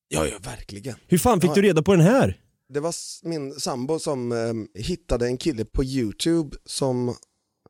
Ja, 0.08 0.26
ja 0.26 0.38
verkligen. 0.44 0.94
Hur 1.06 1.18
fan 1.18 1.40
fick 1.40 1.50
Ja. 1.50 1.54
du 1.54 1.62
reda 1.62 1.82
på 1.82 1.92
den 1.92 2.04
här? 2.06 2.36
Det 2.68 2.80
var 2.80 2.94
min 3.28 3.52
sambo 3.52 3.98
som 3.98 4.32
eh, 4.32 4.82
hittade 4.82 5.26
en 5.26 5.36
kille 5.36 5.64
på 5.64 5.84
YouTube 5.84 6.56
som 6.64 7.16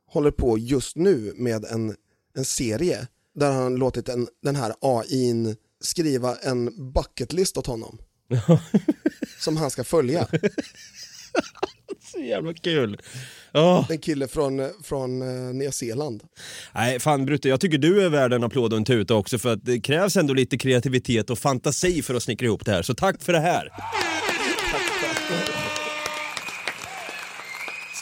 håller 0.07 0.31
på 0.31 0.57
just 0.57 0.95
nu 0.95 1.33
med 1.35 1.65
en, 1.65 1.95
en 2.37 2.45
serie 2.45 3.07
där 3.35 3.51
han 3.51 3.75
låtit 3.75 4.09
en, 4.09 4.27
den 4.43 4.55
här 4.55 4.73
AIn 4.81 5.55
skriva 5.81 6.35
en 6.35 6.91
bucketlist 6.93 7.57
åt 7.57 7.67
honom. 7.67 7.97
som 9.39 9.57
han 9.57 9.71
ska 9.71 9.83
följa. 9.83 10.27
Så 12.11 12.19
jävla 12.19 12.53
kul. 12.53 13.01
Ja. 13.51 13.87
En 13.89 13.97
kille 13.97 14.27
från, 14.27 14.69
från 14.83 15.21
eh, 15.21 15.53
Nya 15.53 15.71
Zeeland. 15.71 16.23
Nej, 16.75 16.99
fan 16.99 17.25
Brutte, 17.25 17.49
jag 17.49 17.59
tycker 17.59 17.77
du 17.77 18.05
är 18.05 18.09
värd 18.09 18.33
en 18.33 18.43
applåd 18.43 18.73
och 18.73 18.77
en 18.77 18.85
tuta 18.85 19.15
också 19.15 19.37
för 19.37 19.53
att 19.53 19.65
det 19.65 19.79
krävs 19.79 20.17
ändå 20.17 20.33
lite 20.33 20.57
kreativitet 20.57 21.29
och 21.29 21.39
fantasi 21.39 22.01
för 22.01 22.15
att 22.15 22.23
snickra 22.23 22.45
ihop 22.45 22.65
det 22.65 22.71
här. 22.71 22.81
Så 22.81 22.93
tack 22.93 23.23
för 23.23 23.33
det 23.33 23.39
här. 23.39 23.69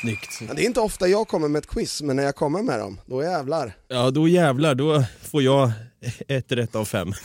Snyggt. 0.04 0.42
Men 0.48 0.56
det 0.56 0.62
är 0.64 0.66
inte 0.66 0.80
ofta 0.80 1.08
jag 1.08 1.28
kommer 1.28 1.48
med 1.48 1.60
ett 1.60 1.68
quiz, 1.68 2.02
men 2.02 2.16
när 2.16 2.24
jag 2.24 2.36
kommer 2.36 2.62
med 2.62 2.80
dem, 2.80 3.00
då 3.06 3.24
jävlar. 3.24 3.74
Ja, 3.88 4.12
då 4.12 4.28
jävlar, 4.28 4.76
då 4.76 5.04
får 5.32 5.44
jag 5.44 5.72
ett 6.28 6.52
rätt 6.52 6.76
av 6.76 6.86
fem. 6.86 7.14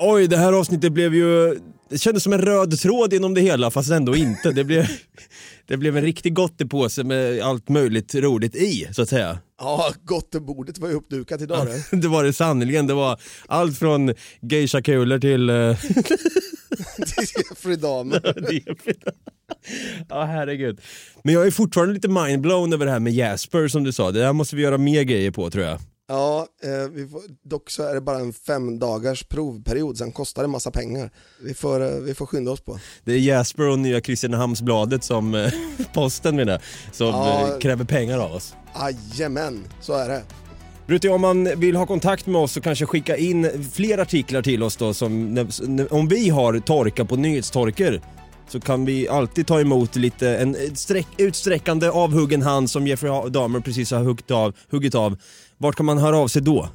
Oj, 0.00 0.26
det 0.26 0.36
här 0.36 0.52
avsnittet 0.52 0.92
blev 0.92 1.14
ju... 1.14 1.58
Det 1.88 1.98
kändes 1.98 2.22
som 2.22 2.32
en 2.32 2.40
röd 2.40 2.78
tråd 2.80 3.12
inom 3.12 3.34
det 3.34 3.40
hela, 3.40 3.70
fast 3.70 3.90
ändå 3.90 4.16
inte. 4.16 4.52
Det 4.52 4.64
blev, 4.64 4.86
det 5.66 5.76
blev 5.76 5.96
en 5.96 6.02
riktig 6.02 6.34
gottepåse 6.34 7.04
med 7.04 7.40
allt 7.42 7.68
möjligt 7.68 8.14
roligt 8.14 8.56
i, 8.56 8.88
så 8.92 9.02
att 9.02 9.08
säga. 9.08 9.38
Ja, 9.58 9.92
gottebordet 10.04 10.78
var 10.78 10.88
ju 10.88 10.94
uppdukat 10.94 11.40
idag. 11.40 11.66
du. 11.90 11.96
Det 12.00 12.08
var 12.08 12.24
det 12.24 12.32
sannerligen. 12.32 12.86
Det 12.86 12.94
var 12.94 13.20
allt 13.46 13.78
från 13.78 14.14
geisha-kulor 14.40 15.18
till... 15.18 15.50
eh, 15.50 15.56
Jeffrey 17.50 17.76
Dahmer. 17.76 18.34
Ja, 20.08 20.24
herregud. 20.24 20.80
Men 21.22 21.34
jag 21.34 21.46
är 21.46 21.50
fortfarande 21.50 21.94
lite 21.94 22.08
mindblown 22.08 22.72
över 22.72 22.86
det 22.86 22.92
här 22.92 23.00
med 23.00 23.12
Jasper 23.12 23.68
som 23.68 23.84
du 23.84 23.92
sa. 23.92 24.10
Det 24.10 24.24
här 24.24 24.32
måste 24.32 24.56
vi 24.56 24.62
göra 24.62 24.78
mer 24.78 25.02
grejer 25.02 25.30
på 25.30 25.50
tror 25.50 25.64
jag. 25.64 25.80
Ja, 26.10 26.46
eh, 26.62 27.06
får, 27.08 27.22
dock 27.48 27.70
så 27.70 27.82
är 27.82 27.94
det 27.94 28.00
bara 28.00 28.18
en 28.18 28.32
fem 28.32 28.78
dagars 28.78 29.24
provperiod, 29.24 29.98
sen 29.98 30.12
kostar 30.12 30.42
det 30.42 30.48
massa 30.48 30.70
pengar. 30.70 31.10
Vi 31.42 31.54
får, 31.54 31.80
eh, 31.84 32.00
vi 32.00 32.14
får 32.14 32.26
skynda 32.26 32.50
oss 32.50 32.60
på. 32.60 32.78
Det 33.04 33.12
är 33.12 33.18
Jasper 33.18 33.68
och 33.68 33.78
nya 33.78 34.00
Kristinehamnsbladet 34.00 35.04
som, 35.04 35.34
eh, 35.34 35.52
posten 35.94 36.36
menar 36.36 36.62
som 36.92 37.06
Ja. 37.06 37.48
eh, 37.52 37.58
kräver 37.58 37.84
pengar 37.84 38.18
av 38.18 38.32
oss. 38.32 38.54
Jajamän, 38.80 39.64
så 39.80 39.92
är 39.92 40.08
det. 40.08 40.22
Brutti, 40.86 41.08
om 41.08 41.20
man 41.20 41.60
vill 41.60 41.76
ha 41.76 41.86
kontakt 41.86 42.26
med 42.26 42.40
oss 42.40 42.52
så 42.52 42.60
kanske 42.60 42.86
skicka 42.86 43.16
in 43.16 43.70
fler 43.72 43.98
artiklar 43.98 44.42
till 44.42 44.62
oss 44.62 44.76
då 44.76 44.94
som, 44.94 45.46
om 45.90 46.08
vi 46.08 46.28
har 46.28 46.60
torka 46.60 47.04
på 47.04 47.16
nyhetstorker 47.16 48.02
så 48.48 48.60
kan 48.60 48.84
vi 48.84 49.08
alltid 49.08 49.46
ta 49.46 49.60
emot 49.60 49.96
lite, 49.96 50.36
en 50.36 50.56
utsträckande 51.18 51.88
avhuggen 51.88 52.42
hand 52.42 52.70
som 52.70 52.86
Jeffrey 52.86 53.30
Dahmer 53.30 53.60
precis 53.60 53.90
har 53.90 54.02
huggit 54.02 54.30
av, 54.30 54.54
huggit 54.70 54.94
av. 54.94 55.16
Vart 55.60 55.76
kan 55.76 55.86
man 55.86 55.98
höra 55.98 56.16
av 56.18 56.28
sig 56.28 56.42
då? 56.42 56.68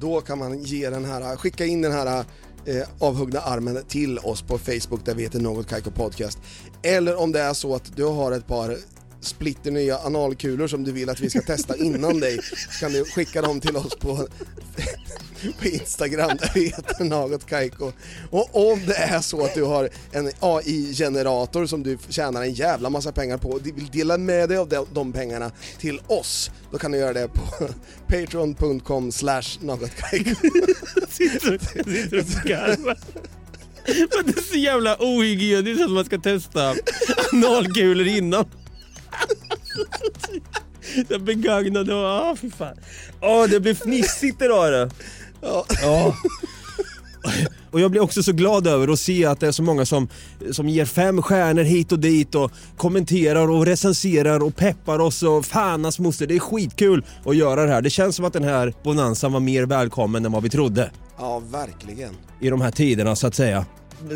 Då 0.00 0.20
kan 0.20 0.38
man 0.38 0.62
ge 0.62 0.90
den 0.90 1.04
här, 1.04 1.36
skicka 1.36 1.66
in 1.66 1.82
den 1.82 1.92
här 1.92 2.24
eh, 2.64 2.88
avhuggna 2.98 3.40
armen 3.40 3.84
till 3.88 4.18
oss 4.18 4.42
på 4.42 4.58
Facebook 4.58 5.04
där 5.04 5.14
vi 5.14 5.22
heter 5.22 5.40
Något 5.40 5.68
Kaiko 5.68 5.90
Podcast. 5.90 6.38
Eller 6.82 7.20
om 7.20 7.32
det 7.32 7.40
är 7.40 7.54
så 7.54 7.74
att 7.74 7.96
du 7.96 8.04
har 8.04 8.32
ett 8.32 8.46
par 8.46 8.76
splitter 9.20 9.70
nya 9.70 9.98
analkulor 9.98 10.66
som 10.66 10.84
du 10.84 10.92
vill 10.92 11.10
att 11.10 11.20
vi 11.20 11.30
ska 11.30 11.40
testa 11.40 11.76
innan 11.76 12.20
dig 12.20 12.40
så 12.42 12.80
kan 12.80 12.92
du 12.92 13.04
skicka 13.04 13.42
dem 13.42 13.60
till 13.60 13.76
oss 13.76 13.96
på, 13.96 14.28
på 15.58 15.66
Instagram 15.68 16.36
där 16.36 16.50
vi 16.54 16.64
heter 16.64 17.04
Något 17.04 17.46
Kaiko. 17.46 17.92
Och 18.30 18.72
om 18.72 18.86
det 18.86 18.94
är 18.94 19.20
så 19.20 19.44
att 19.44 19.54
du 19.54 19.62
har 19.62 19.88
en 20.12 20.30
AI-generator 20.40 21.66
som 21.66 21.82
du 21.82 21.98
tjänar 22.08 22.42
en 22.42 22.52
jävla 22.52 22.90
massa 22.90 23.12
pengar 23.12 23.38
på 23.38 23.50
och 23.50 23.66
vill 23.66 23.90
dela 23.92 24.18
med 24.18 24.48
dig 24.48 24.58
av 24.58 24.88
de, 24.92 25.12
pengarna 25.12 25.50
till 25.78 26.00
oss, 26.06 26.50
då 26.70 26.78
kan 26.78 26.92
du 26.92 26.98
göra 26.98 27.12
det 27.12 27.28
på 27.28 27.68
patreon.com 28.08 29.12
slash 29.12 29.58
nagotkaiko. 29.60 30.34
Sitter 31.08 31.54
och 32.18 32.26
skarvar. 32.26 32.98
Men 33.86 34.26
det 34.26 34.38
är 34.38 34.42
så 34.42 34.56
jävla 34.56 34.96
ohygieniskt 35.00 35.84
att 35.84 35.90
man 35.90 36.04
ska 36.04 36.18
testa 36.18 36.74
analkulor 37.32 38.06
innan. 38.06 38.44
Den 41.08 41.24
begagnade 41.24 41.94
och, 41.94 42.04
ah 42.06 42.36
fy 42.40 42.50
fan. 42.50 42.76
Åh, 43.20 43.46
det 43.48 43.60
blir 43.60 43.74
fnissigt 43.74 44.42
idag 44.42 44.72
det. 44.72 44.90
Ja. 45.42 45.64
Ja. 45.82 46.14
Och 47.70 47.80
jag 47.80 47.90
blir 47.90 48.00
också 48.00 48.22
så 48.22 48.32
glad 48.32 48.66
över 48.66 48.88
att 48.88 49.00
se 49.00 49.24
att 49.24 49.40
det 49.40 49.46
är 49.46 49.52
så 49.52 49.62
många 49.62 49.86
som, 49.86 50.08
som 50.52 50.68
ger 50.68 50.84
fem 50.84 51.22
stjärnor 51.22 51.62
hit 51.62 51.92
och 51.92 51.98
dit 51.98 52.34
och 52.34 52.52
kommenterar 52.76 53.48
och 53.50 53.66
recenserar 53.66 54.42
och 54.42 54.56
peppar 54.56 54.98
oss 54.98 55.22
och 55.22 55.46
fanas 55.46 55.98
moster. 55.98 56.26
Det 56.26 56.34
är 56.36 56.38
skitkul 56.38 57.04
att 57.24 57.36
göra 57.36 57.66
det 57.66 57.72
här. 57.72 57.82
Det 57.82 57.90
känns 57.90 58.16
som 58.16 58.24
att 58.24 58.32
den 58.32 58.44
här 58.44 58.74
bonanzan 58.84 59.32
var 59.32 59.40
mer 59.40 59.62
välkommen 59.66 60.26
än 60.26 60.32
vad 60.32 60.42
vi 60.42 60.50
trodde 60.50 60.90
Ja, 61.18 61.38
verkligen. 61.38 62.14
i 62.40 62.50
de 62.50 62.60
här 62.60 62.70
tiderna 62.70 63.16
så 63.16 63.26
att 63.26 63.34
säga. 63.34 63.66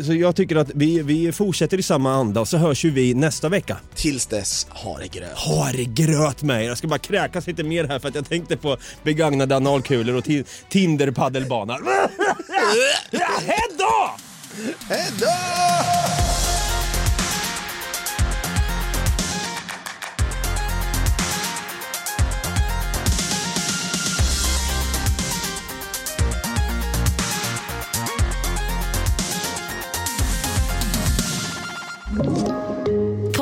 Så 0.05 0.13
jag 0.13 0.35
tycker 0.35 0.55
att 0.55 0.69
vi, 0.73 1.01
vi 1.01 1.31
fortsätter 1.31 1.77
i 1.79 1.83
samma 1.83 2.13
anda 2.13 2.41
och 2.41 2.47
så 2.47 2.57
hörs 2.57 2.85
ju 2.85 2.89
vi 2.91 3.13
nästa 3.13 3.49
vecka. 3.49 3.77
Tills 3.95 4.25
dess, 4.25 4.67
ha 4.69 4.97
det 4.97 5.07
gröt. 5.07 5.37
Ha 5.37 5.71
det 5.71 5.85
gröt 5.85 6.41
mig! 6.41 6.65
Jag 6.65 6.77
ska 6.77 6.87
bara 6.87 6.99
kräkas 6.99 7.47
lite 7.47 7.63
mer 7.63 7.83
här 7.87 7.99
för 7.99 8.07
att 8.07 8.15
jag 8.15 8.29
tänkte 8.29 8.57
på 8.57 8.77
begagnade 9.03 9.55
analkulor 9.55 10.15
och 10.15 10.23
ti- 10.23 10.45
Tinder-paddelbana. 10.69 11.73
Hejdå! 13.11 14.11
Hejdå! 14.89 16.24